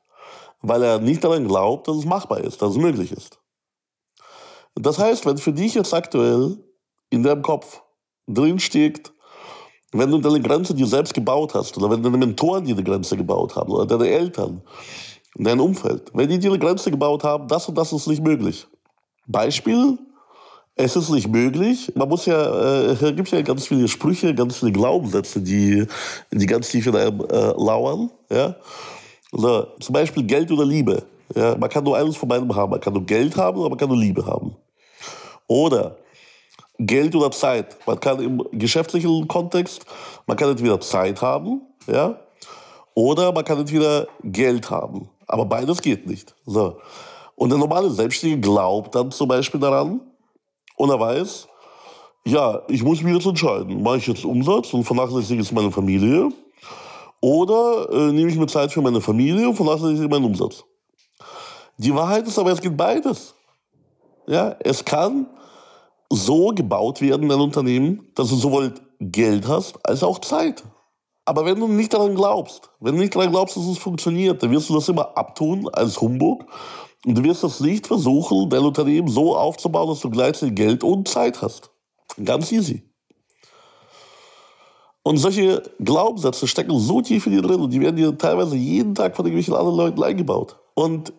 weil 0.62 0.82
er 0.82 1.00
nicht 1.00 1.24
daran 1.24 1.48
glaubt, 1.48 1.88
dass 1.88 1.98
es 1.98 2.06
machbar 2.06 2.40
ist, 2.40 2.62
dass 2.62 2.72
es 2.72 2.78
möglich 2.78 3.12
ist. 3.12 3.40
Das 4.76 4.98
heißt, 4.98 5.26
wenn 5.26 5.38
für 5.38 5.54
dich 5.54 5.76
jetzt 5.76 5.94
aktuell 5.94 6.58
in 7.10 7.24
deinem 7.24 7.44
Kopf 7.44 7.82
drinsteht, 8.28 9.12
wenn 9.92 10.10
du 10.10 10.20
deine 10.20 10.42
Grenze 10.42 10.74
dir 10.74 10.88
selbst 10.88 11.14
gebaut 11.14 11.54
hast, 11.54 11.78
oder 11.78 11.90
wenn 11.90 12.02
deine 12.02 12.18
Mentoren 12.18 12.64
dir 12.64 12.74
eine 12.74 12.84
Grenze 12.84 13.18
gebaut 13.18 13.56
haben, 13.56 13.72
oder 13.72 13.86
deine 13.86 14.10
Eltern, 14.10 14.64
dein 15.36 15.60
Umfeld, 15.60 16.10
wenn 16.14 16.30
die 16.30 16.40
dir 16.40 16.50
eine 16.50 16.60
Grenze 16.60 16.90
gebaut 16.90 17.24
haben, 17.24 17.48
das 17.48 17.68
und 17.68 17.78
das 17.78 17.94
ist 17.94 18.08
nicht 18.08 18.24
möglich. 18.24 18.68
Beispiel, 19.28 19.98
Es 20.76 20.96
ist 20.96 21.10
nicht 21.10 21.28
möglich. 21.28 21.92
Man 21.96 22.08
muss 22.08 22.26
ja, 22.26 22.42
äh, 22.42 22.86
es 22.92 23.00
gibt 23.00 23.30
ja 23.30 23.42
ganz 23.42 23.68
viele 23.68 23.88
Sprüche, 23.88 24.34
ganz 24.34 24.58
viele 24.58 24.72
Glaubenssätze, 24.72 25.42
die, 25.42 25.86
die 26.32 26.46
ganz 26.46 26.70
tief 26.70 26.88
in 26.88 26.96
einem 26.96 27.22
äh, 27.22 27.52
lauern. 27.58 28.10
Ja? 28.30 28.56
Also, 29.34 29.68
zum 29.80 29.94
Beispiel 29.94 30.24
Geld 30.24 30.52
oder 30.52 30.66
Liebe. 30.66 31.04
Ja? 31.36 31.58
Man 31.58 31.70
kann 31.70 31.84
nur 31.84 31.98
eines 31.98 32.16
von 32.16 32.30
beiden 32.30 32.54
haben. 32.56 32.72
Man 32.72 32.80
kann 32.80 32.94
nur 32.94 33.06
Geld 33.06 33.36
haben 33.36 33.58
oder 33.58 33.70
man 33.70 33.78
kann 33.78 33.90
nur 33.90 33.98
Liebe 33.98 34.26
haben. 34.26 34.56
Oder 35.48 35.98
Geld 36.80 37.16
oder 37.16 37.32
Zeit. 37.32 37.78
Man 37.86 38.00
kann 38.00 38.20
im 38.20 38.44
geschäftlichen 38.54 39.28
Kontext, 39.28 39.86
man 40.26 40.38
kann 40.38 40.50
entweder 40.50 40.80
Zeit 40.80 41.22
haben, 41.22 41.62
ja, 41.88 42.20
oder 42.94 43.32
man 43.32 43.46
kann 43.46 43.60
entweder 43.60 44.08
Geld 44.24 44.70
haben. 44.70 45.10
Aber 45.28 45.46
beides 45.46 45.82
geht 45.82 46.08
nicht. 46.08 46.34
So. 46.46 46.78
Und 47.36 47.50
der 47.50 47.60
normale 47.60 47.90
Selbstständige 47.90 48.42
glaubt 48.42 48.96
dann 48.96 49.12
zum 49.12 49.28
Beispiel 49.28 49.60
daran 49.60 50.02
und 50.82 50.90
er 50.90 51.00
weiß, 51.00 51.48
ja, 52.26 52.64
ich 52.68 52.84
muss 52.84 53.04
mich 53.04 53.14
jetzt 53.14 53.28
entscheiden. 53.28 53.84
Mache 53.84 53.98
ich 53.98 54.08
jetzt 54.08 54.26
Umsatz 54.26 54.74
und 54.74 54.84
vernachlässige 54.84 55.42
jetzt 55.42 55.52
meine 55.52 55.72
Familie? 55.72 56.30
Oder 57.22 57.88
äh, 57.92 58.12
nehme 58.12 58.32
ich 58.32 58.36
mir 58.36 58.48
Zeit 58.48 58.72
für 58.72 58.82
meine 58.82 59.00
Familie 59.00 59.48
und 59.48 59.56
vernachlässige 59.56 60.08
meinen 60.08 60.26
Umsatz? 60.26 60.64
Die 61.78 61.94
Wahrheit 61.94 62.28
ist 62.28 62.40
aber, 62.40 62.52
es 62.52 62.62
geht 62.62 62.76
beides. 62.76 63.36
Ja, 64.26 64.56
es 64.60 64.84
kann 64.84 65.28
so 66.10 66.48
gebaut 66.50 67.00
werden, 67.00 67.32
ein 67.32 67.40
Unternehmen, 67.40 68.08
dass 68.16 68.30
du 68.30 68.36
sowohl 68.36 68.74
Geld 69.00 69.48
hast 69.48 69.78
als 69.86 70.04
auch 70.04 70.20
Zeit. 70.20 70.64
Aber 71.26 71.46
wenn 71.46 71.60
du 71.60 71.68
nicht 71.68 71.94
daran 71.94 72.16
glaubst, 72.16 72.72
wenn 72.80 72.96
du 72.96 73.02
nicht 73.02 73.16
daran 73.16 73.32
glaubst, 73.32 73.56
dass 73.56 73.66
es 73.66 73.78
funktioniert, 73.78 74.42
dann 74.42 74.50
wirst 74.50 74.70
du 74.70 74.74
das 74.74 74.90
immer 74.90 75.16
abtun 75.16 75.70
als 75.72 76.02
Humbug 76.02 76.46
und 77.06 77.18
du 77.18 77.24
wirst 77.24 77.44
das 77.44 77.60
nicht 77.60 77.88
versuchen, 77.88 78.50
dein 78.50 78.62
Unternehmen 78.62 79.08
so 79.08 79.36
aufzubauen, 79.36 79.90
dass 79.90 80.02
du 80.02 80.10
gleichzeitig 80.10 80.56
Geld 80.56 80.84
und 80.84 81.08
Zeit 81.08 81.42
hast. 81.42 81.72
Ganz 82.24 82.52
easy. 82.52 82.84
Und 85.04 85.18
solche 85.18 85.64
Glaubenssätze 85.80 86.48
stecken 86.48 86.78
so 86.80 87.02
tief 87.02 87.26
in 87.26 87.34
dir 87.34 87.42
drin 87.42 87.60
und 87.60 87.72
die 87.72 87.82
werden 87.82 87.96
dir 87.96 88.16
teilweise 88.16 88.56
jeden 88.56 88.94
Tag 88.94 89.16
von 89.16 89.26
irgendwelchen 89.26 89.56
anderen 89.56 89.78
Leuten 89.78 90.04
eingebaut. 90.04 90.58
Und 90.76 91.12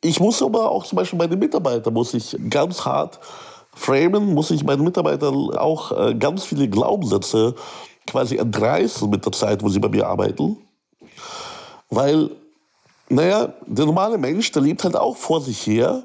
ich 0.00 0.20
muss 0.20 0.42
aber 0.42 0.70
auch 0.70 0.84
zum 0.84 0.96
Beispiel 0.96 1.18
meine 1.18 1.36
Mitarbeiter 1.36 1.90
muss 1.90 2.14
ich 2.14 2.36
ganz 2.50 2.84
hart 2.84 3.18
framen, 3.74 4.34
muss 4.34 4.50
ich 4.50 4.62
meinen 4.62 4.84
Mitarbeitern 4.84 5.34
auch 5.56 5.90
äh, 5.90 6.14
ganz 6.14 6.44
viele 6.44 6.68
Glaubenssätze 6.68 7.54
quasi 8.06 8.36
entreißen 8.36 9.08
mit 9.10 9.24
der 9.24 9.32
Zeit, 9.32 9.62
wo 9.62 9.68
sie 9.68 9.80
bei 9.80 9.88
mir 9.88 10.06
arbeiten. 10.06 10.58
Weil, 11.90 12.30
naja, 13.08 13.52
der 13.66 13.86
normale 13.86 14.18
Mensch, 14.18 14.50
der 14.52 14.62
lebt 14.62 14.84
halt 14.84 14.96
auch 14.96 15.16
vor 15.16 15.40
sich 15.40 15.66
her. 15.66 16.02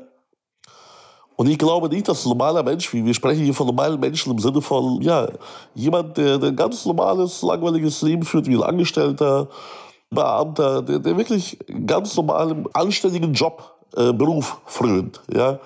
Und 1.35 1.47
ich 1.47 1.57
glaube 1.57 1.87
nicht, 1.87 2.07
dass 2.07 2.25
ein 2.25 2.29
normaler 2.29 2.63
Mensch, 2.63 2.91
wie 2.93 3.05
wir 3.05 3.13
sprechen 3.13 3.43
hier 3.43 3.53
von 3.53 3.67
normalen 3.67 3.99
Menschen 3.99 4.33
im 4.33 4.39
Sinne 4.39 4.61
von, 4.61 5.01
ja, 5.01 5.29
jemand, 5.73 6.17
der, 6.17 6.37
der 6.37 6.49
ein 6.49 6.55
ganz 6.55 6.85
normales, 6.85 7.41
langweiliges 7.41 8.01
Leben 8.01 8.23
führt, 8.23 8.47
wie 8.47 8.55
ein 8.55 8.63
Angestellter, 8.63 9.47
Beamter, 10.09 10.81
der, 10.81 10.99
der 10.99 11.17
wirklich 11.17 11.57
ganz 11.85 12.15
normalen, 12.17 12.65
anständigen 12.73 13.33
Job, 13.33 13.75
äh, 13.95 14.11
Beruf 14.11 14.57
frönt, 14.65 15.21
ja 15.33 15.59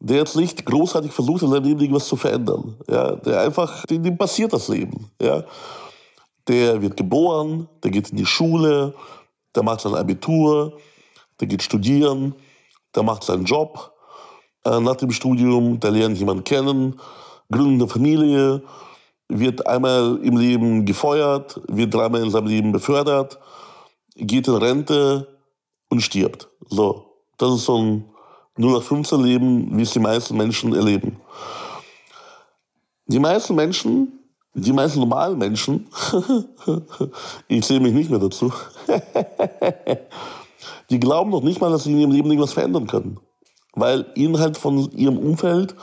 der 0.00 0.18
jetzt 0.18 0.36
nicht 0.36 0.64
großartig 0.64 1.12
versucht, 1.12 1.42
in 1.42 1.50
seinem 1.50 1.64
Leben 1.64 1.80
irgendwas 1.80 2.06
zu 2.06 2.16
verändern. 2.16 2.76
Ja, 2.88 3.16
der 3.16 3.40
einfach, 3.40 3.84
dem, 3.86 4.02
dem 4.02 4.16
passiert 4.16 4.52
das 4.52 4.68
Leben. 4.68 5.10
Ja. 5.20 5.44
Der 6.46 6.80
wird 6.80 6.96
geboren, 6.96 7.68
der 7.82 7.90
geht 7.90 8.10
in 8.10 8.16
die 8.16 8.26
Schule, 8.26 8.94
der 9.54 9.62
macht 9.62 9.80
sein 9.80 9.94
Abitur, 9.94 10.78
der 11.40 11.48
geht 11.48 11.62
studieren, 11.62 12.34
der 12.94 13.02
macht 13.02 13.24
seinen 13.24 13.44
Job. 13.44 13.92
Äh, 14.64 14.80
nach 14.80 14.96
dem 14.96 15.10
Studium, 15.10 15.80
der 15.80 15.90
lernt 15.90 16.18
jemanden 16.18 16.44
kennen, 16.44 17.00
gründet 17.50 17.82
eine 17.82 17.88
Familie, 17.88 18.62
wird 19.28 19.66
einmal 19.66 20.18
im 20.22 20.36
Leben 20.36 20.84
gefeuert, 20.84 21.60
wird 21.68 21.94
dreimal 21.94 22.22
in 22.22 22.30
seinem 22.30 22.46
Leben 22.46 22.72
befördert, 22.72 23.38
geht 24.16 24.48
in 24.48 24.54
Rente 24.54 25.38
und 25.88 26.00
stirbt. 26.00 26.48
So, 26.68 27.12
das 27.36 27.54
ist 27.54 27.64
so 27.64 27.78
ein 27.78 28.04
0815 28.58 29.22
leben, 29.22 29.78
wie 29.78 29.82
es 29.82 29.92
die 29.92 30.00
meisten 30.00 30.36
Menschen 30.36 30.74
erleben. 30.74 31.20
Die 33.06 33.20
meisten 33.20 33.54
Menschen, 33.54 34.17
die 34.60 34.72
meisten 34.72 35.00
normalen 35.00 35.38
Menschen, 35.38 35.88
ich 37.48 37.64
zähle 37.64 37.80
mich 37.80 37.92
nicht 37.92 38.10
mehr 38.10 38.18
dazu, 38.18 38.52
die 40.90 41.00
glauben 41.00 41.30
noch 41.30 41.42
nicht 41.42 41.60
mal, 41.60 41.70
dass 41.70 41.84
sie 41.84 41.92
in 41.92 41.98
ihrem 41.98 42.12
Leben 42.12 42.30
irgendwas 42.30 42.52
verändern 42.52 42.86
können. 42.86 43.20
Weil 43.74 44.06
ihnen 44.14 44.38
halt 44.38 44.56
von 44.56 44.90
ihrem 44.92 45.18
Umfeld 45.18 45.74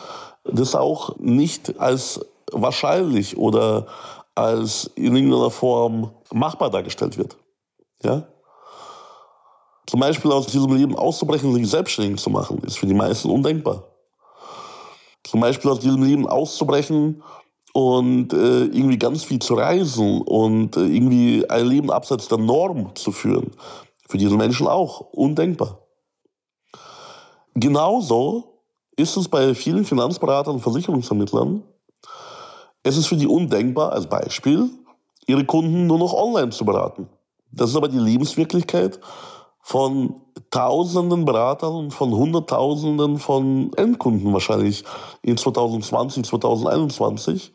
das 0.44 0.76
auch 0.76 1.18
nicht 1.18 1.80
als 1.80 2.20
wahrscheinlich 2.52 3.38
oder 3.38 3.88
als 4.36 4.92
in 4.96 5.16
irgendeiner 5.16 5.50
Form 5.50 6.12
machbar 6.32 6.70
dargestellt 6.70 7.18
wird. 7.18 7.38
Ja? 8.04 8.28
Zum 9.88 10.00
Beispiel 10.00 10.32
aus 10.32 10.48
diesem 10.48 10.74
Leben 10.76 10.96
auszubrechen 10.98 11.50
und 11.50 11.56
sich 11.56 11.70
selbstständig 11.70 12.22
zu 12.22 12.30
machen, 12.30 12.60
ist 12.64 12.78
für 12.78 12.88
die 12.88 12.94
meisten 12.94 13.30
undenkbar. 13.30 13.84
Zum 15.24 15.40
Beispiel 15.40 15.72
aus 15.72 15.80
diesem 15.80 16.04
Leben 16.04 16.28
auszubrechen 16.28 17.24
und 17.76 18.32
äh, 18.32 18.64
irgendwie 18.68 18.98
ganz 18.98 19.26
viel 19.26 19.40
zu 19.40 19.56
reisen 19.56 20.22
und 20.22 20.78
äh, 20.78 20.86
irgendwie 20.86 21.46
ein 21.50 21.66
Leben 21.66 21.92
abseits 21.92 22.30
der 22.30 22.38
Norm 22.38 22.96
zu 22.96 23.12
führen, 23.12 23.52
für 24.08 24.18
diese 24.18 24.38
Menschen 24.38 24.66
auch 24.66 25.02
undenkbar. 25.12 25.80
Genauso 27.54 28.62
ist 28.96 29.18
es 29.18 29.28
bei 29.28 29.54
vielen 29.54 29.84
Finanzberatern 29.84 30.56
und 30.56 30.62
Versicherungsvermittlern. 30.62 31.64
Es 32.84 32.96
ist 32.96 33.08
für 33.08 33.18
die 33.18 33.28
undenkbar, 33.28 33.92
als 33.92 34.08
Beispiel, 34.08 34.70
ihre 35.28 35.44
Kunden 35.44 35.86
nur 35.86 36.00
noch 36.00 36.14
online 36.14 36.52
zu 36.52 36.64
beraten. 36.64 37.10
Das 37.52 37.72
ist 37.72 37.76
aber 37.76 37.90
die 37.90 38.00
Lebenswirklichkeit 38.00 39.02
von 39.60 40.22
Tausenden 40.56 41.26
Beratern 41.26 41.76
und 41.76 41.92
von 41.92 42.14
Hunderttausenden 42.14 43.20
von 43.20 43.74
Endkunden 43.76 44.32
wahrscheinlich 44.32 44.86
in 45.22 45.36
2020, 45.36 46.24
2021. 46.24 47.52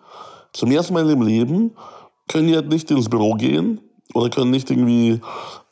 Zum 0.53 0.71
ersten 0.71 0.93
Mal 0.93 1.09
im 1.09 1.23
Leben 1.23 1.75
können 2.29 2.49
die 2.49 2.55
halt 2.55 2.69
nicht 2.69 2.91
ins 2.91 3.09
Büro 3.09 3.37
gehen 3.37 3.81
oder 4.13 4.29
können 4.29 4.51
nicht 4.51 4.71
irgendwie 4.71 5.19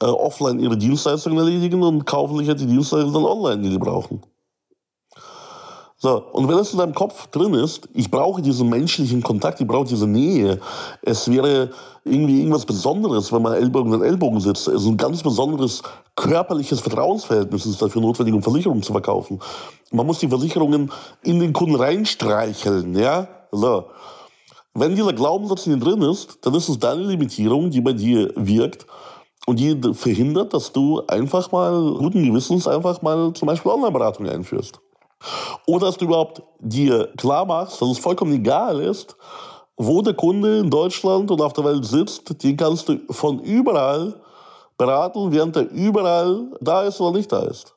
äh, 0.00 0.06
offline 0.06 0.58
ihre 0.58 0.78
Dienstleistungen 0.78 1.36
erledigen 1.36 1.82
und 1.82 2.06
kaufen 2.06 2.38
sich 2.38 2.48
halt 2.48 2.60
die 2.60 2.66
Dienstleistungen 2.66 3.12
dann 3.12 3.26
online, 3.26 3.60
die 3.60 3.72
sie 3.72 3.78
brauchen. 3.78 4.22
So, 6.00 6.22
und 6.32 6.46
wenn 6.48 6.58
es 6.58 6.72
in 6.72 6.78
deinem 6.78 6.94
Kopf 6.94 7.26
drin 7.26 7.54
ist, 7.54 7.88
ich 7.92 8.08
brauche 8.08 8.40
diesen 8.40 8.68
menschlichen 8.68 9.20
Kontakt, 9.20 9.60
ich 9.60 9.66
brauche 9.66 9.88
diese 9.88 10.06
Nähe. 10.06 10.60
Es 11.02 11.28
wäre 11.28 11.70
irgendwie 12.04 12.38
irgendwas 12.38 12.64
Besonderes, 12.64 13.32
wenn 13.32 13.42
man 13.42 13.54
Ellbogen 13.54 13.92
an 13.92 14.02
Ellbogen 14.02 14.38
sitzt. 14.38 14.68
Es 14.68 14.82
ist 14.82 14.86
ein 14.86 14.96
ganz 14.96 15.24
besonderes 15.24 15.82
körperliches 16.14 16.78
Vertrauensverhältnis 16.80 17.66
ist 17.66 17.82
dafür 17.82 18.00
notwendig, 18.00 18.32
um 18.32 18.42
Versicherungen 18.42 18.84
zu 18.84 18.92
verkaufen. 18.92 19.40
Man 19.90 20.06
muss 20.06 20.20
die 20.20 20.28
Versicherungen 20.28 20.92
in 21.22 21.40
den 21.40 21.52
Kunden 21.52 21.74
reinstreicheln, 21.74 22.96
ja? 22.96 23.26
So. 23.50 23.86
Wenn 24.74 24.94
dieser 24.94 25.12
Glaubenssatz 25.12 25.66
in 25.66 25.80
dir 25.80 25.84
drin 25.84 26.02
ist, 26.02 26.38
dann 26.42 26.54
ist 26.54 26.68
es 26.68 26.78
deine 26.78 27.02
Limitierung, 27.02 27.70
die 27.70 27.80
bei 27.80 27.92
dir 27.92 28.32
wirkt 28.36 28.86
und 29.46 29.58
die 29.58 29.76
verhindert, 29.94 30.54
dass 30.54 30.72
du 30.72 31.02
einfach 31.08 31.50
mal 31.50 31.94
guten 31.98 32.24
Gewissens 32.24 32.68
einfach 32.68 33.02
mal 33.02 33.32
zum 33.32 33.46
Beispiel 33.46 33.72
Online-Beratung 33.72 34.28
einführst. 34.28 34.78
Oder 35.66 35.86
dass 35.86 35.96
du 35.96 36.04
überhaupt 36.04 36.42
dir 36.60 37.08
klar 37.16 37.44
machst, 37.44 37.80
dass 37.80 37.88
es 37.88 37.98
vollkommen 37.98 38.32
egal 38.32 38.80
ist, 38.80 39.16
wo 39.76 40.02
der 40.02 40.14
Kunde 40.14 40.58
in 40.58 40.70
Deutschland 40.70 41.30
und 41.30 41.40
auf 41.40 41.52
der 41.52 41.64
Welt 41.64 41.84
sitzt, 41.84 42.42
den 42.42 42.56
kannst 42.56 42.88
du 42.88 42.98
von 43.10 43.40
überall 43.40 44.20
beraten, 44.76 45.30
während 45.32 45.56
er 45.56 45.70
überall 45.70 46.52
da 46.60 46.82
ist 46.82 47.00
oder 47.00 47.16
nicht 47.16 47.30
da 47.30 47.42
ist. 47.42 47.74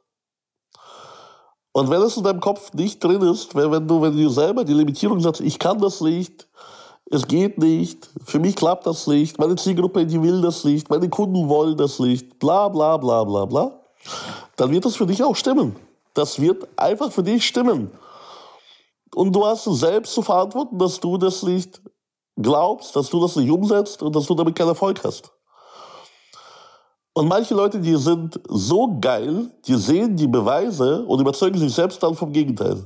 Und 1.73 1.89
wenn 1.89 2.01
es 2.01 2.17
in 2.17 2.23
deinem 2.23 2.41
Kopf 2.41 2.73
nicht 2.73 3.03
drin 3.03 3.21
ist, 3.21 3.55
wenn, 3.55 3.87
du, 3.87 4.01
wenn 4.01 4.15
du 4.15 4.29
selber 4.29 4.63
die 4.63 4.73
Limitierung 4.73 5.19
sagst, 5.19 5.41
ich 5.41 5.57
kann 5.57 5.79
das 5.79 6.01
nicht, 6.01 6.47
es 7.09 7.27
geht 7.27 7.57
nicht, 7.57 8.09
für 8.25 8.39
mich 8.39 8.55
klappt 8.55 8.85
das 8.85 9.07
nicht, 9.07 9.39
meine 9.39 9.55
Zielgruppe, 9.55 10.05
die 10.05 10.21
will 10.21 10.41
das 10.41 10.63
nicht, 10.63 10.89
meine 10.89 11.09
Kunden 11.09 11.47
wollen 11.49 11.77
das 11.77 11.99
nicht, 11.99 12.39
bla 12.39 12.67
bla 12.67 12.97
bla 12.97 13.23
bla 13.23 13.45
bla, 13.45 13.81
dann 14.57 14.71
wird 14.71 14.85
das 14.85 14.95
für 14.95 15.05
dich 15.05 15.23
auch 15.23 15.35
stimmen. 15.35 15.75
Das 16.13 16.39
wird 16.39 16.67
einfach 16.77 17.11
für 17.11 17.23
dich 17.23 17.45
stimmen. 17.45 17.91
Und 19.13 19.33
du 19.35 19.45
hast 19.45 19.65
selbst 19.65 20.13
zu 20.13 20.21
verantworten, 20.21 20.77
dass 20.77 20.99
du 20.99 21.17
das 21.17 21.43
nicht 21.43 21.81
glaubst, 22.37 22.95
dass 22.95 23.09
du 23.09 23.19
das 23.19 23.35
nicht 23.35 23.51
umsetzt 23.51 24.01
und 24.01 24.15
dass 24.15 24.25
du 24.25 24.35
damit 24.35 24.55
keinen 24.55 24.69
Erfolg 24.69 25.03
hast. 25.03 25.31
Und 27.13 27.27
manche 27.27 27.53
Leute, 27.53 27.79
die 27.79 27.95
sind 27.97 28.39
so 28.47 28.97
geil, 29.01 29.51
die 29.65 29.75
sehen 29.75 30.15
die 30.15 30.27
Beweise 30.27 31.05
und 31.05 31.19
überzeugen 31.19 31.59
sich 31.59 31.73
selbst 31.73 32.01
dann 32.01 32.15
vom 32.15 32.31
Gegenteil. 32.31 32.85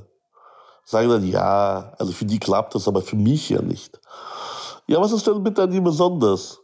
Sagen 0.84 1.08
dann, 1.08 1.26
ja, 1.26 1.92
also 1.98 2.12
für 2.12 2.24
die 2.24 2.38
klappt 2.38 2.74
das, 2.74 2.88
aber 2.88 3.02
für 3.02 3.16
mich 3.16 3.50
ja 3.50 3.62
nicht. 3.62 4.00
Ja, 4.88 5.00
was 5.00 5.12
ist 5.12 5.26
denn 5.26 5.42
bitte 5.42 5.62
an 5.62 5.70
dir 5.70 5.80
besonders? 5.80 6.60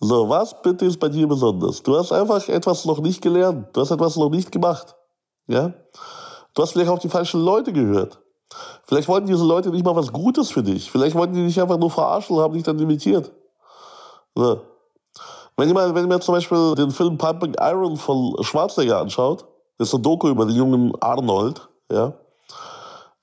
So, 0.00 0.28
was 0.28 0.60
bitte 0.62 0.84
ist 0.84 1.00
bei 1.00 1.08
dir 1.08 1.26
besonders? 1.26 1.82
Du 1.82 1.96
hast 1.96 2.12
einfach 2.12 2.46
etwas 2.48 2.84
noch 2.84 3.00
nicht 3.00 3.20
gelernt. 3.20 3.68
Du 3.72 3.80
hast 3.80 3.90
etwas 3.90 4.16
noch 4.16 4.30
nicht 4.30 4.52
gemacht. 4.52 4.94
Ja? 5.48 5.72
Du 6.54 6.62
hast 6.62 6.72
vielleicht 6.72 6.90
auf 6.90 7.00
die 7.00 7.08
falschen 7.08 7.40
Leute 7.40 7.72
gehört. 7.72 8.20
Vielleicht 8.84 9.08
wollten 9.08 9.26
diese 9.26 9.44
Leute 9.44 9.70
nicht 9.70 9.84
mal 9.84 9.96
was 9.96 10.12
Gutes 10.12 10.50
für 10.50 10.62
dich. 10.62 10.90
Vielleicht 10.90 11.14
wollten 11.14 11.34
die 11.34 11.46
dich 11.46 11.60
einfach 11.60 11.78
nur 11.78 11.90
verarschen 11.90 12.36
und 12.36 12.42
haben 12.42 12.54
dich 12.54 12.62
dann 12.62 12.78
imitiert. 12.78 13.30
So. 14.34 14.62
Wenn 15.56 15.68
ihr, 15.68 15.74
mal, 15.74 15.94
wenn 15.94 16.04
ihr 16.04 16.08
mir 16.08 16.20
zum 16.20 16.34
Beispiel 16.34 16.74
den 16.76 16.90
Film 16.90 17.18
Pumping 17.18 17.54
Iron 17.60 17.96
von 17.96 18.36
Schwarzenegger 18.42 19.00
anschaut, 19.00 19.44
das 19.76 19.88
ist 19.88 19.94
ein 19.94 20.02
Doku 20.02 20.28
über 20.28 20.46
den 20.46 20.54
jungen 20.54 20.92
Arnold, 21.00 21.68
ja. 21.90 22.12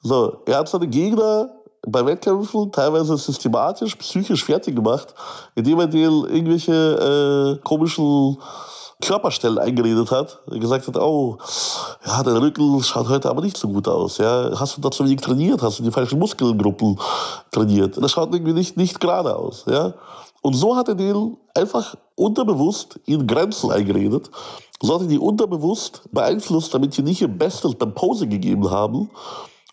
So, 0.02 0.42
er 0.46 0.60
hat 0.60 0.70
seine 0.70 0.88
Gegner 0.88 1.50
bei 1.88 2.06
Wettkämpfen 2.06 2.72
teilweise 2.72 3.18
systematisch, 3.18 3.96
psychisch 3.96 4.44
fertig 4.44 4.76
gemacht, 4.76 5.14
indem 5.56 5.80
er 5.80 5.88
denen 5.88 6.26
irgendwelche 6.26 7.58
äh, 7.58 7.64
komischen 7.64 8.38
Körperstellen 9.06 9.60
eingeredet 9.60 10.12
hat. 10.12 10.40
Gesagt 10.48 10.88
hat, 10.88 10.98
oh, 10.98 11.38
ja, 12.06 12.24
der 12.24 12.42
Rücken 12.42 12.82
schaut 12.84 13.08
heute 13.08 13.30
aber 13.30 13.42
nicht 13.42 13.58
so 13.58 13.68
gut 13.68 13.88
aus. 13.88 14.18
Ja. 14.18 14.52
Hast 14.60 14.78
du 14.78 14.82
da 14.82 14.90
zu 14.92 15.06
wenig 15.06 15.22
trainiert? 15.22 15.62
Hast 15.62 15.80
du 15.80 15.84
die 15.84 15.92
falschen 15.92 16.20
Muskelgruppen 16.20 17.00
trainiert? 17.52 18.02
Das 18.02 18.12
schaut 18.12 18.34
irgendwie 18.34 18.54
nicht, 18.54 18.78
nicht 18.78 19.00
gerade 19.00 19.36
aus. 19.36 19.66
Ja. 19.68 19.94
Und 20.42 20.54
so 20.54 20.76
hat 20.76 20.88
er 20.88 20.96
denen 20.96 21.38
einfach 21.54 21.96
unterbewusst 22.16 23.00
in 23.06 23.26
Grenzen 23.28 23.72
eingeredet. 23.72 24.30
So 24.82 24.94
hat 24.94 25.02
er 25.02 25.08
die 25.08 25.20
unterbewusst 25.20 26.02
beeinflusst, 26.12 26.74
damit 26.74 26.94
sie 26.94 27.02
nicht 27.02 27.22
ihr 27.22 27.28
Bestes 27.28 27.76
beim 27.76 27.94
Pose 27.94 28.28
gegeben 28.28 28.70
haben 28.70 29.10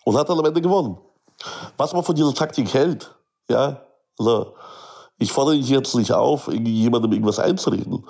und 0.03 0.17
hat 0.17 0.29
dann 0.29 0.39
am 0.39 0.45
Ende 0.45 0.61
gewonnen. 0.61 0.97
Was 1.77 1.93
man 1.93 2.03
von 2.03 2.15
dieser 2.15 2.33
Taktik 2.33 2.73
hält, 2.73 3.13
ja, 3.49 3.81
also 4.17 4.53
ich 5.17 5.31
fordere 5.31 5.55
dich 5.55 5.69
jetzt 5.69 5.95
nicht 5.95 6.11
auf, 6.11 6.51
jemandem 6.51 7.11
irgendwas 7.11 7.39
einzureden. 7.39 8.03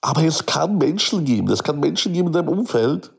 Aber 0.00 0.22
es 0.22 0.44
kann 0.44 0.78
Menschen 0.78 1.24
geben, 1.24 1.50
es 1.50 1.62
kann 1.62 1.80
Menschen 1.80 2.12
geben 2.12 2.28
in 2.28 2.32
deinem 2.32 2.48
Umfeld, 2.48 3.12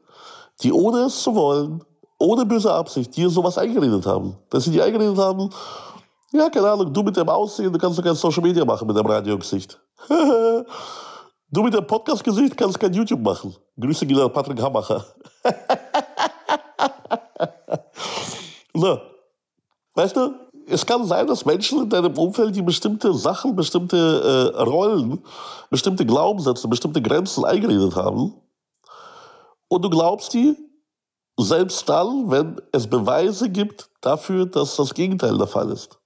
die 0.62 0.72
ohne 0.72 1.02
es 1.02 1.22
zu 1.22 1.36
wollen, 1.36 1.84
ohne 2.18 2.46
böse 2.46 2.72
Absicht, 2.74 3.16
dir 3.16 3.30
sowas 3.30 3.58
eingeredet 3.58 4.06
haben. 4.06 4.38
Dass 4.50 4.66
sie 4.66 4.72
dir 4.72 4.86
eingeredet 4.86 5.18
haben, 5.18 5.50
ja, 6.32 6.50
keine 6.50 6.70
Ahnung, 6.70 6.94
du 6.94 7.02
mit 7.02 7.18
dem 7.18 7.28
Aussehen, 7.28 7.74
du 7.74 7.80
kannst 7.80 7.98
doch 7.98 8.04
kein 8.04 8.16
Social 8.16 8.44
Media 8.44 8.64
machen 8.64 8.88
mit 8.88 8.96
dem 8.96 9.06
Radiogesicht. 9.06 9.80
du 10.08 11.64
mit 11.64 11.74
dem 11.74 11.88
Podcast-Gesicht 11.88 12.56
kannst 12.56 12.80
kein 12.80 12.94
YouTube 12.94 13.22
machen. 13.22 13.56
Grüße 13.80 14.06
gehen 14.06 14.20
an 14.20 14.32
Patrick 14.32 14.62
Hammacher. 14.62 15.04
so. 18.74 19.00
Weißt 19.96 20.16
du, 20.16 20.34
es 20.70 20.86
kann 20.86 21.06
sein, 21.06 21.28
dass 21.28 21.46
Menschen 21.46 21.84
in 21.84 21.90
deinem 21.90 22.18
Umfeld 22.18 22.56
die 22.56 22.62
bestimmte 22.62 23.14
Sachen, 23.14 23.56
bestimmte 23.56 24.54
äh, 24.56 24.62
Rollen, 24.62 25.24
bestimmte 25.70 26.06
Glaubenssätze, 26.06 26.68
bestimmte 26.68 27.02
Grenzen 27.02 27.46
eingeredet 27.46 27.96
haben. 27.96 28.34
Und 29.68 29.84
du 29.84 29.90
glaubst 29.90 30.34
die 30.34 30.56
selbst 31.38 31.88
dann, 31.88 32.30
wenn 32.30 32.62
es 32.72 32.88
Beweise 32.88 33.50
gibt 33.50 33.90
dafür, 34.02 34.46
dass 34.46 34.76
das 34.76 34.94
Gegenteil 34.94 35.38
der 35.38 35.48
Fall 35.48 35.72
ist. 35.72 35.98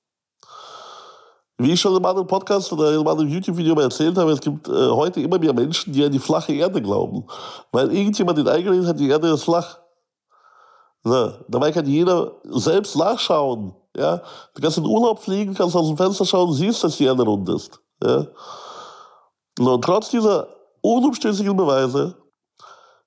Wie 1.57 1.71
ich 1.71 1.81
schon 1.81 1.95
in 1.95 2.05
einem 2.05 2.27
Podcast 2.27 2.71
oder 2.73 2.93
in 2.93 3.07
einem 3.07 3.27
YouTube-Video 3.27 3.75
mal 3.75 3.83
erzählt 3.83 4.17
habe, 4.17 4.31
es 4.31 4.41
gibt 4.41 4.67
äh, 4.67 4.71
heute 4.89 5.21
immer 5.21 5.39
mehr 5.39 5.53
Menschen, 5.53 5.93
die 5.93 6.03
an 6.03 6.11
die 6.11 6.19
flache 6.19 6.53
Erde 6.53 6.81
glauben. 6.81 7.25
Weil 7.71 7.91
irgendjemand 7.93 8.37
den 8.37 8.47
eingeredet 8.47 8.87
hat, 8.87 8.99
die 8.99 9.09
Erde 9.09 9.29
ist 9.29 9.43
flach. 9.43 9.79
So, 11.03 11.33
dabei 11.47 11.71
kann 11.71 11.85
jeder 11.85 12.33
selbst 12.43 12.95
nachschauen. 12.95 13.75
Ja? 13.95 14.21
Du 14.53 14.61
kannst 14.61 14.77
in 14.77 14.85
Urlaub 14.85 15.19
fliegen, 15.19 15.53
kannst 15.53 15.75
aus 15.75 15.87
dem 15.87 15.97
Fenster 15.97 16.25
schauen 16.25 16.53
siehst, 16.53 16.83
dass 16.83 16.97
die 16.97 17.05
Erde 17.05 17.23
rund 17.23 17.47
ist. 17.49 17.79
Ja? 18.01 18.27
Und 19.59 19.83
trotz 19.83 20.09
dieser 20.09 20.47
unumstößlichen 20.81 21.55
Beweise 21.55 22.15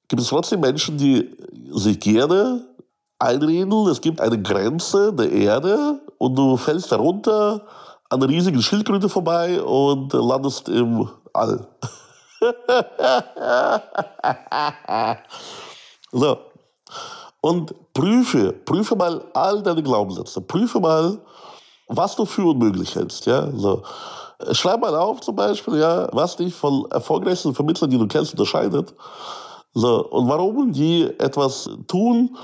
gibt 0.08 0.22
es 0.22 0.28
trotzdem 0.28 0.60
Menschen, 0.60 0.96
die 0.96 1.36
sich 1.70 1.98
gerne 2.00 2.64
einreden, 3.18 3.88
es 3.88 4.00
gibt 4.00 4.20
eine 4.20 4.40
Grenze 4.40 5.12
der 5.12 5.32
Erde 5.32 6.00
und 6.18 6.36
du 6.36 6.56
fällst 6.56 6.92
darunter 6.92 7.66
an 8.08 8.22
einer 8.22 8.28
riesigen 8.28 8.62
Schildkröte 8.62 9.08
vorbei 9.08 9.60
und 9.60 10.12
landest 10.12 10.68
im 10.68 11.08
All. 11.32 11.66
so. 16.12 16.38
Und 17.46 17.72
prüfe, 17.94 18.52
prüfe 18.52 18.96
mal 18.96 19.22
all 19.32 19.62
deine 19.62 19.80
Glaubenssätze. 19.80 20.40
Prüfe 20.40 20.80
mal, 20.80 21.16
was 21.86 22.16
du 22.16 22.24
für 22.24 22.42
unmöglich 22.50 22.96
hältst. 22.96 23.24
Ja? 23.24 23.48
So. 23.52 23.84
Schreib 24.50 24.80
mal 24.80 24.96
auf 24.96 25.20
zum 25.20 25.36
Beispiel, 25.36 25.78
ja, 25.78 26.08
was 26.10 26.34
dich 26.34 26.52
von 26.52 26.90
erfolgreichsten 26.90 27.54
Vermittlern, 27.54 27.88
die 27.88 27.98
du 27.98 28.08
kennst, 28.08 28.32
unterscheidet. 28.32 28.92
So. 29.74 30.08
Und 30.08 30.28
warum 30.28 30.72
die 30.72 31.04
etwas 31.20 31.70
tun, 31.86 32.36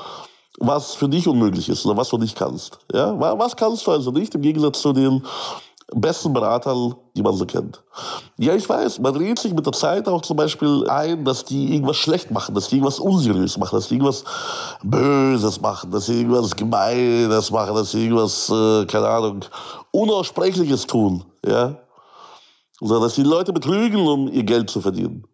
was 0.60 0.94
für 0.94 1.08
dich 1.08 1.26
unmöglich 1.26 1.68
ist 1.68 1.84
oder 1.84 1.96
was 1.96 2.08
du 2.10 2.18
nicht 2.18 2.36
kannst. 2.36 2.78
Ja? 2.92 3.18
Was 3.18 3.56
kannst 3.56 3.84
du 3.88 3.90
also 3.90 4.12
nicht 4.12 4.36
im 4.36 4.42
Gegensatz 4.42 4.82
zu 4.82 4.92
den 4.92 5.24
besten 5.94 6.32
Beratern, 6.32 6.94
die 7.16 7.22
man 7.22 7.34
so 7.34 7.44
kennt. 7.44 7.82
Ja, 8.38 8.54
ich 8.54 8.68
weiß, 8.68 9.00
man 9.00 9.14
redet 9.14 9.38
sich 9.38 9.52
mit 9.52 9.66
der 9.66 9.72
Zeit 9.72 10.08
auch 10.08 10.22
zum 10.22 10.36
Beispiel 10.36 10.88
ein, 10.88 11.24
dass 11.24 11.44
die 11.44 11.74
irgendwas 11.74 11.96
schlecht 11.96 12.30
machen, 12.30 12.54
dass 12.54 12.68
die 12.68 12.76
irgendwas 12.76 12.98
unseriös 12.98 13.58
machen, 13.58 13.76
dass 13.76 13.88
die 13.88 13.94
irgendwas 13.94 14.24
Böses 14.82 15.60
machen, 15.60 15.90
dass 15.90 16.06
sie 16.06 16.20
irgendwas 16.20 16.56
Gemeines 16.56 17.50
machen, 17.50 17.74
dass 17.74 17.92
sie 17.92 18.04
irgendwas, 18.04 18.48
äh, 18.50 18.86
keine 18.86 19.08
Ahnung, 19.08 19.40
Unaussprechliches 19.90 20.86
tun. 20.86 21.24
Ja? 21.44 21.76
So, 22.80 23.00
dass 23.00 23.14
die 23.14 23.22
Leute 23.22 23.52
betrügen, 23.52 24.06
um 24.06 24.28
ihr 24.28 24.44
Geld 24.44 24.70
zu 24.70 24.80
verdienen. 24.80 25.24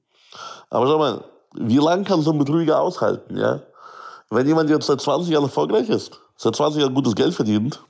Aber 0.70 0.86
schau 0.86 0.98
mal, 0.98 1.24
wie 1.54 1.78
lange 1.78 2.04
kann 2.04 2.20
so 2.22 2.32
ein 2.32 2.38
Betrüger 2.38 2.80
aushalten? 2.80 3.36
Ja? 3.36 3.60
Wenn 4.30 4.46
jemand 4.46 4.68
jetzt 4.68 4.86
seit 4.86 5.00
20 5.00 5.32
Jahren 5.32 5.44
erfolgreich 5.44 5.88
ist, 5.88 6.20
seit 6.36 6.54
20 6.54 6.82
Jahren 6.82 6.94
gutes 6.94 7.14
Geld 7.14 7.34
verdient, 7.34 7.80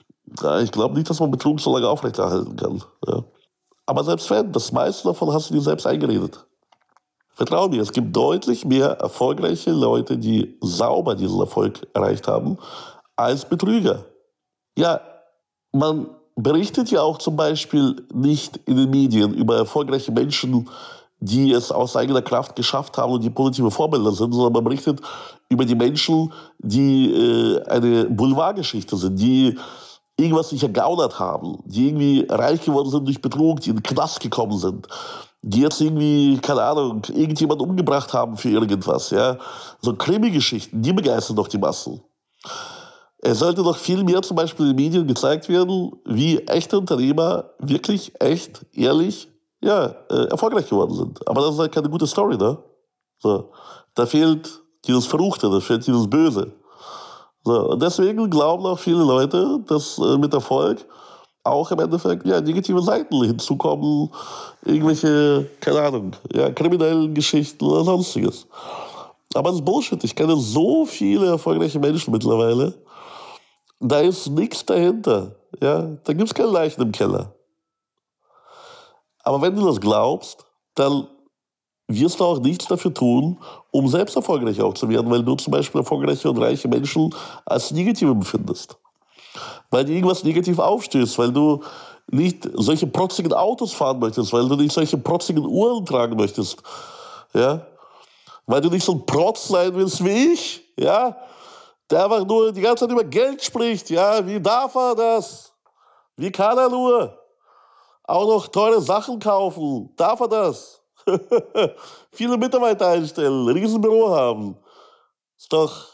ja, 0.40 0.60
ich 0.60 0.72
glaube 0.72 0.94
nicht, 0.94 1.08
dass 1.08 1.20
man 1.20 1.30
Betrug 1.30 1.60
so 1.60 1.74
lange 1.74 1.88
aufrechterhalten 1.88 2.56
kann. 2.56 2.82
Ja. 3.06 3.24
Aber 3.86 4.04
selbst 4.04 4.30
wenn, 4.30 4.52
das 4.52 4.72
meiste 4.72 5.08
davon 5.08 5.32
hast 5.32 5.50
du 5.50 5.54
dir 5.54 5.60
selbst 5.60 5.86
eingeredet. 5.86 6.44
Vertrau 7.30 7.68
mir, 7.68 7.80
es 7.80 7.92
gibt 7.92 8.14
deutlich 8.14 8.64
mehr 8.64 8.98
erfolgreiche 8.98 9.70
Leute, 9.70 10.18
die 10.18 10.58
sauber 10.60 11.14
diesen 11.14 11.38
Erfolg 11.38 11.86
erreicht 11.94 12.26
haben, 12.26 12.58
als 13.16 13.44
Betrüger. 13.44 14.04
Ja, 14.76 15.00
man 15.72 16.08
berichtet 16.34 16.90
ja 16.90 17.02
auch 17.02 17.18
zum 17.18 17.36
Beispiel 17.36 18.04
nicht 18.12 18.56
in 18.66 18.76
den 18.76 18.90
Medien 18.90 19.34
über 19.34 19.56
erfolgreiche 19.56 20.12
Menschen, 20.12 20.68
die 21.20 21.52
es 21.52 21.72
aus 21.72 21.96
eigener 21.96 22.22
Kraft 22.22 22.54
geschafft 22.54 22.96
haben 22.96 23.12
und 23.12 23.24
die 23.24 23.30
positive 23.30 23.70
Vorbilder 23.70 24.12
sind, 24.12 24.32
sondern 24.32 24.52
man 24.52 24.64
berichtet 24.64 25.00
über 25.48 25.64
die 25.64 25.74
Menschen, 25.74 26.32
die 26.58 27.12
äh, 27.12 27.62
eine 27.64 28.04
Boulevardgeschichte 28.04 28.96
sind, 28.96 29.18
die 29.18 29.58
irgendwas 30.18 30.50
sich 30.50 30.62
ergaunert 30.62 31.18
haben, 31.18 31.58
die 31.64 31.86
irgendwie 31.88 32.26
reich 32.28 32.62
geworden 32.64 32.90
sind 32.90 33.06
durch 33.06 33.22
Betrug, 33.22 33.60
die 33.60 33.70
in 33.70 33.76
den 33.76 33.82
Knast 33.82 34.20
gekommen 34.20 34.58
sind, 34.58 34.88
die 35.42 35.60
jetzt 35.60 35.80
irgendwie, 35.80 36.38
keine 36.38 36.62
Ahnung, 36.62 37.02
irgendjemand 37.08 37.62
umgebracht 37.62 38.12
haben 38.12 38.36
für 38.36 38.50
irgendwas, 38.50 39.10
ja. 39.10 39.38
So 39.80 39.94
Krimi-Geschichten, 39.94 40.82
die 40.82 40.92
begeistern 40.92 41.36
doch 41.36 41.48
die 41.48 41.58
Massen. 41.58 42.02
Es 43.20 43.38
sollte 43.38 43.62
doch 43.62 43.76
viel 43.76 44.04
mehr 44.04 44.22
zum 44.22 44.36
Beispiel 44.36 44.70
in 44.70 44.76
den 44.76 44.84
Medien 44.84 45.06
gezeigt 45.06 45.48
werden, 45.48 45.92
wie 46.04 46.38
echte 46.46 46.78
Unternehmer 46.78 47.50
wirklich 47.58 48.12
echt, 48.20 48.66
ehrlich, 48.72 49.28
ja, 49.60 49.94
äh, 50.10 50.28
erfolgreich 50.30 50.68
geworden 50.68 50.94
sind. 50.94 51.28
Aber 51.28 51.42
das 51.42 51.54
ist 51.54 51.60
halt 51.60 51.72
keine 51.72 51.90
gute 51.90 52.06
Story, 52.06 52.36
ne? 52.36 52.58
So. 53.18 53.50
Da 53.94 54.06
fehlt 54.06 54.62
dieses 54.86 55.06
Verruchte, 55.06 55.50
da 55.50 55.58
fehlt 55.60 55.86
dieses 55.86 56.08
Böse. 56.08 56.52
So, 57.44 57.70
und 57.70 57.82
deswegen 57.82 58.28
glauben 58.30 58.66
auch 58.66 58.78
viele 58.78 59.02
Leute, 59.02 59.60
dass 59.66 59.98
äh, 59.98 60.18
mit 60.18 60.34
Erfolg 60.34 60.84
auch 61.44 61.70
im 61.70 61.80
Endeffekt 61.80 62.26
ja, 62.26 62.40
negative 62.40 62.82
Seiten 62.82 63.24
hinzukommen, 63.24 64.10
irgendwelche, 64.64 65.48
keine 65.60 65.80
Ahnung, 65.80 66.12
ja, 66.32 66.50
kriminellen 66.50 67.14
Geschichten 67.14 67.64
oder 67.64 67.84
sonstiges. 67.84 68.46
Aber 69.34 69.50
das 69.50 69.58
ist 69.58 69.64
Bullshit. 69.64 70.02
Ich 70.04 70.16
kenne 70.16 70.36
so 70.36 70.84
viele 70.86 71.26
erfolgreiche 71.26 71.78
Menschen 71.78 72.12
mittlerweile. 72.12 72.74
Da 73.80 74.00
ist 74.00 74.28
nichts 74.28 74.64
dahinter. 74.64 75.36
Ja? 75.60 75.82
Da 76.04 76.12
gibt 76.12 76.28
es 76.28 76.34
keine 76.34 76.50
Leichen 76.50 76.82
im 76.82 76.92
Keller. 76.92 77.34
Aber 79.22 79.42
wenn 79.42 79.54
du 79.54 79.66
das 79.66 79.80
glaubst, 79.80 80.46
dann 80.74 81.06
wirst 81.88 82.20
du 82.20 82.24
auch 82.24 82.38
nichts 82.38 82.66
dafür 82.66 82.92
tun, 82.92 83.38
um 83.70 83.88
selbst 83.88 84.14
erfolgreich 84.14 84.60
auch 84.60 84.74
zu 84.74 84.88
werden, 84.88 85.10
weil 85.10 85.22
du 85.22 85.34
zum 85.34 85.50
Beispiel 85.50 85.80
erfolgreiche 85.80 86.28
und 86.30 86.38
reiche 86.38 86.68
Menschen 86.68 87.14
als 87.46 87.70
negativ 87.70 88.10
empfindest. 88.10 88.76
Weil 89.70 89.84
dir 89.84 89.94
irgendwas 89.94 90.22
negativ 90.22 90.58
aufstößt, 90.58 91.18
weil 91.18 91.32
du 91.32 91.62
nicht 92.10 92.48
solche 92.54 92.86
protzigen 92.86 93.32
Autos 93.32 93.72
fahren 93.72 93.98
möchtest, 93.98 94.32
weil 94.32 94.48
du 94.48 94.56
nicht 94.56 94.72
solche 94.72 94.98
protzigen 94.98 95.44
Uhren 95.46 95.84
tragen 95.84 96.16
möchtest. 96.16 96.62
Ja? 97.34 97.66
Weil 98.46 98.60
du 98.60 98.70
nicht 98.70 98.84
so 98.84 98.92
ein 98.92 99.06
Protz 99.06 99.48
sein 99.48 99.74
willst 99.74 100.04
wie 100.04 100.32
ich, 100.32 100.64
ja? 100.78 101.16
Der 101.90 102.04
einfach 102.04 102.26
nur 102.26 102.52
die 102.52 102.60
ganze 102.60 102.84
Zeit 102.84 102.92
über 102.92 103.04
Geld 103.04 103.42
spricht, 103.42 103.90
ja? 103.90 104.26
Wie 104.26 104.40
darf 104.40 104.74
er 104.74 104.94
das? 104.94 105.52
Wie 106.16 106.30
kann 106.30 106.56
er 106.56 106.68
nur? 106.68 107.18
Auch 108.04 108.26
noch 108.26 108.48
teure 108.48 108.80
Sachen 108.80 109.18
kaufen. 109.18 109.90
Darf 109.96 110.20
er 110.20 110.28
das? 110.28 110.77
Viele 112.12 112.36
Mitarbeiter 112.36 112.88
einstellen, 112.88 113.48
ein 113.48 113.56
Riesenbüro 113.56 114.10
haben. 114.10 114.56
Ist 115.36 115.52
doch 115.52 115.86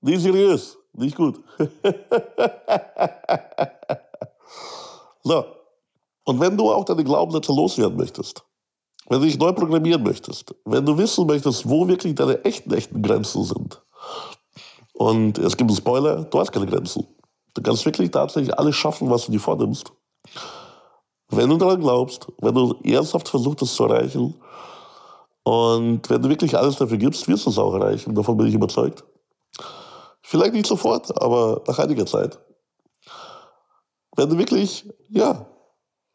nicht 0.00 0.22
seriös. 0.22 0.76
Nicht 0.92 1.16
gut. 1.16 1.40
so. 5.22 5.44
Und 6.24 6.40
wenn 6.40 6.56
du 6.56 6.70
auch 6.70 6.84
deine 6.84 7.04
Glaubenssätze 7.04 7.52
loswerden 7.52 7.96
möchtest, 7.96 8.44
wenn 9.08 9.20
du 9.20 9.26
dich 9.26 9.38
neu 9.38 9.52
programmieren 9.52 10.02
möchtest, 10.02 10.54
wenn 10.64 10.84
du 10.84 10.98
wissen 10.98 11.26
möchtest, 11.26 11.68
wo 11.68 11.88
wirklich 11.88 12.14
deine 12.14 12.44
echten, 12.44 12.72
echten 12.74 13.02
Grenzen 13.02 13.44
sind, 13.44 13.80
und 14.98 15.38
es 15.38 15.56
gibt 15.56 15.70
einen 15.70 15.76
Spoiler, 15.76 16.24
du 16.24 16.40
hast 16.40 16.50
keine 16.50 16.66
Grenzen. 16.66 17.06
Du 17.54 17.62
kannst 17.62 17.86
wirklich 17.86 18.10
tatsächlich 18.10 18.56
alles 18.58 18.74
schaffen, 18.74 19.08
was 19.08 19.26
du 19.26 19.32
dir 19.32 19.38
vornimmst. 19.38 19.92
Wenn 21.38 21.50
du 21.50 21.56
daran 21.56 21.80
glaubst, 21.80 22.26
wenn 22.40 22.52
du 22.52 22.74
ernsthaft 22.82 23.28
versuchst, 23.28 23.62
das 23.62 23.72
zu 23.72 23.84
erreichen, 23.84 24.34
und 25.44 26.10
wenn 26.10 26.20
du 26.20 26.28
wirklich 26.28 26.58
alles 26.58 26.74
dafür 26.74 26.96
gibst, 26.96 27.28
wirst 27.28 27.46
du 27.46 27.50
es 27.50 27.58
auch 27.58 27.72
erreichen. 27.74 28.12
Davon 28.12 28.36
bin 28.36 28.48
ich 28.48 28.54
überzeugt. 28.54 29.04
Vielleicht 30.20 30.52
nicht 30.52 30.66
sofort, 30.66 31.16
aber 31.22 31.62
nach 31.64 31.78
einiger 31.78 32.06
Zeit. 32.06 32.40
Wenn 34.16 34.28
du 34.28 34.36
wirklich, 34.36 34.84
ja, 35.10 35.46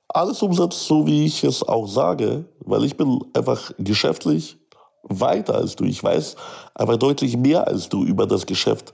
alles 0.10 0.42
umsetzt, 0.42 0.86
so 0.86 1.08
wie 1.08 1.26
ich 1.26 1.42
es 1.46 1.64
auch 1.64 1.88
sage, 1.88 2.44
weil 2.60 2.84
ich 2.84 2.98
bin 2.98 3.24
einfach 3.34 3.72
geschäftlich 3.78 4.58
weiter 5.04 5.56
als 5.56 5.78
du. 5.78 5.86
Ich 5.86 6.04
weiß 6.04 6.36
aber 6.76 6.98
deutlich 6.98 7.38
mehr 7.38 7.66
als 7.66 7.88
du 7.88 8.04
über 8.04 8.28
das 8.28 8.46
Geschäft, 8.46 8.92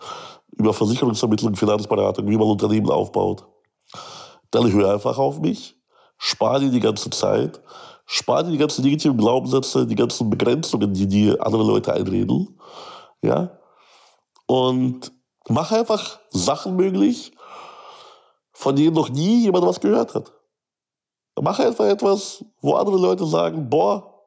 über 0.55 0.75
Versicherungsvermittlung, 0.75 1.55
Finanzberatung, 1.55 2.27
wie 2.27 2.37
man 2.37 2.49
Unternehmen 2.49 2.91
aufbaut. 2.91 3.47
Dann 4.51 4.71
hör 4.71 4.93
einfach 4.93 5.17
auf 5.17 5.39
mich, 5.39 5.78
spar 6.19 6.60
dir 6.60 6.69
die 6.69 6.82
ganze 6.82 7.10
Zeit, 7.10 7.60
spar 8.05 8.43
dir 8.43 8.51
die 8.51 8.58
ganzen 8.58 8.84
negativen 8.84 9.17
Glaubenssätze, 9.17 9.88
die 9.88 9.95
ganzen 9.95 10.29
Begrenzungen, 10.29 10.93
die 10.93 11.08
dir 11.08 11.43
andere 11.43 11.63
Leute 11.63 11.93
einreden. 11.93 12.60
Ja? 13.23 13.58
Und 14.45 15.12
mach 15.47 15.71
einfach 15.71 16.19
Sachen 16.29 16.75
möglich, 16.75 17.32
von 18.51 18.75
denen 18.75 18.93
noch 18.93 19.10
nie 19.10 19.43
jemand 19.43 19.65
was 19.65 19.79
gehört 19.79 20.13
hat. 20.13 20.32
Mach 21.41 21.58
einfach 21.60 21.86
etwas, 21.86 22.43
wo 22.62 22.73
andere 22.73 22.97
Leute 22.97 23.25
sagen, 23.25 23.69
boah, 23.69 24.25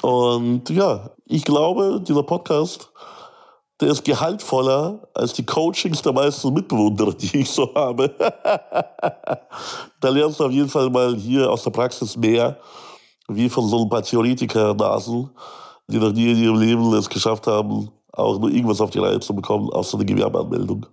Und 0.00 0.68
ja, 0.70 1.10
ich 1.26 1.44
glaube, 1.44 2.02
dieser 2.06 2.24
Podcast, 2.24 2.90
der 3.82 3.90
ist 3.90 4.04
gehaltvoller 4.04 5.08
als 5.12 5.32
die 5.32 5.44
Coachings 5.44 6.00
der 6.02 6.12
meisten 6.12 6.52
Mitbewohner, 6.52 7.12
die 7.12 7.40
ich 7.40 7.50
so 7.50 7.74
habe. 7.74 8.08
da 10.00 10.08
lernst 10.08 10.38
du 10.38 10.44
auf 10.44 10.52
jeden 10.52 10.68
Fall 10.68 10.88
mal 10.88 11.16
hier 11.16 11.50
aus 11.50 11.64
der 11.64 11.70
Praxis 11.70 12.16
mehr, 12.16 12.58
wie 13.28 13.48
von 13.48 13.66
so 13.66 13.82
ein 13.82 13.88
paar 13.88 14.02
Theoretiker-Nasen, 14.02 15.30
die 15.88 15.98
noch 15.98 16.12
nie 16.12 16.30
in 16.30 16.38
ihrem 16.38 16.60
Leben 16.60 16.92
es 16.94 17.08
geschafft 17.08 17.48
haben, 17.48 17.90
auch 18.12 18.38
nur 18.38 18.50
irgendwas 18.50 18.80
auf 18.80 18.90
die 18.90 19.00
Reihe 19.00 19.18
zu 19.18 19.34
bekommen, 19.34 19.68
außer 19.70 19.96
eine 19.96 20.06
Gewerbeanmeldung. 20.06 20.86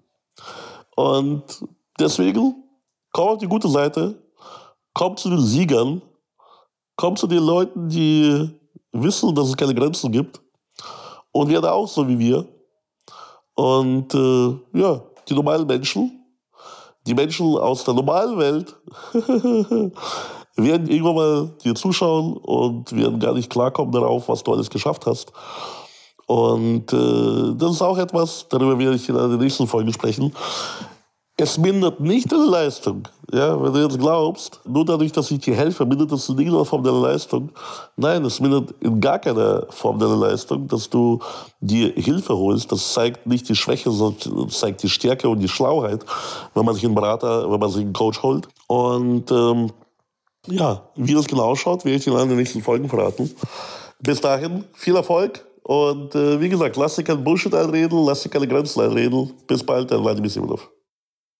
Und 0.95 1.43
deswegen, 1.99 2.55
komm 3.13 3.29
auf 3.29 3.37
die 3.37 3.47
gute 3.47 3.69
Seite, 3.69 4.15
komm 4.93 5.15
zu 5.15 5.29
den 5.29 5.41
Siegern, 5.41 6.01
komm 6.95 7.15
zu 7.15 7.27
den 7.27 7.43
Leuten, 7.43 7.87
die 7.87 8.49
wissen, 8.91 9.35
dass 9.35 9.49
es 9.49 9.55
keine 9.55 9.75
Grenzen 9.75 10.11
gibt 10.11 10.41
und 11.31 11.49
werde 11.49 11.71
auch 11.71 11.87
so 11.87 12.07
wie 12.07 12.17
wir. 12.17 12.47
Und 13.59 14.13
äh, 14.13 14.79
ja, 14.79 15.01
die 15.27 15.33
normalen 15.33 15.67
Menschen, 15.67 16.23
die 17.05 17.13
Menschen 17.13 17.57
aus 17.57 17.83
der 17.83 17.93
normalen 17.93 18.37
Welt 18.37 18.73
werden 20.55 20.87
irgendwann 20.87 21.15
mal 21.15 21.49
dir 21.61 21.75
zuschauen 21.75 22.37
und 22.37 22.95
werden 22.95 23.19
gar 23.19 23.33
nicht 23.33 23.49
klarkommen 23.49 23.91
darauf, 23.91 24.29
was 24.29 24.43
du 24.43 24.53
alles 24.53 24.69
geschafft 24.69 25.05
hast. 25.05 25.33
Und 26.25 26.93
äh, 26.93 27.53
das 27.57 27.71
ist 27.71 27.81
auch 27.81 27.97
etwas, 27.97 28.45
darüber 28.47 28.79
werde 28.79 28.95
ich 28.95 29.09
in 29.09 29.15
der 29.15 29.27
nächsten 29.27 29.67
Folge 29.67 29.91
sprechen. 29.91 30.33
Es 31.41 31.57
mindert 31.57 32.01
nicht 32.01 32.31
deine 32.31 32.45
Leistung. 32.45 33.07
Ja, 33.31 33.61
wenn 33.61 33.71
du 33.71 33.79
jetzt 33.79 33.97
glaubst, 33.97 34.59
nur 34.67 34.83
dadurch, 34.83 35.11
dass 35.11 35.31
ich 35.31 35.39
dir 35.39 35.55
helfe, 35.55 35.85
mindert 35.85 36.11
das 36.11 36.27
in 36.27 36.37
irgendeiner 36.37 36.65
Form 36.65 36.83
deine 36.83 36.99
Leistung. 36.99 37.49
Nein, 37.95 38.25
es 38.25 38.41
mindert 38.41 38.73
in 38.81 38.99
gar 38.99 39.19
keiner 39.19 39.65
Form 39.69 39.99
deine 39.99 40.15
Leistung, 40.15 40.67
dass 40.67 40.89
du 40.89 41.19
dir 41.61 41.93
Hilfe 41.95 42.35
holst. 42.35 42.71
Das 42.71 42.91
zeigt 42.91 43.25
nicht 43.25 43.47
die 43.47 43.55
Schwäche, 43.55 43.91
sondern 43.91 44.49
zeigt 44.49 44.83
die 44.83 44.89
Stärke 44.89 45.29
und 45.29 45.39
die 45.39 45.47
Schlauheit, 45.47 46.03
wenn 46.55 46.65
man 46.65 46.75
sich 46.75 46.83
einen 46.83 46.95
Berater, 46.95 47.49
wenn 47.49 47.59
man 47.59 47.69
sich 47.69 47.81
einen 47.81 47.93
Coach 47.93 48.21
holt. 48.21 48.47
Und 48.67 49.31
ähm, 49.31 49.71
ja, 50.47 50.89
wie 50.95 51.13
das 51.13 51.27
genau 51.27 51.43
ausschaut, 51.43 51.85
werde 51.85 51.97
ich 51.97 52.03
dir 52.03 52.19
in 52.19 52.29
den 52.29 52.37
nächsten 52.37 52.61
Folgen 52.61 52.89
verraten. 52.89 53.33
Bis 54.01 54.19
dahin, 54.19 54.65
viel 54.73 54.95
Erfolg 54.95 55.45
und 55.63 56.15
äh, 56.15 56.41
wie 56.41 56.49
gesagt, 56.49 56.75
lass 56.75 56.95
dir 56.95 57.03
keinen 57.03 57.23
Bullshit 57.23 57.53
einreden, 57.53 58.03
lass 58.03 58.23
dir 58.23 58.29
keine 58.29 58.47
Grenzen 58.47 58.81
einreden. 58.81 59.31
Bis 59.47 59.63
bald, 59.63 59.91
dein 59.91 60.01
Vladimir 60.01 60.29
Simonov. 60.29 60.69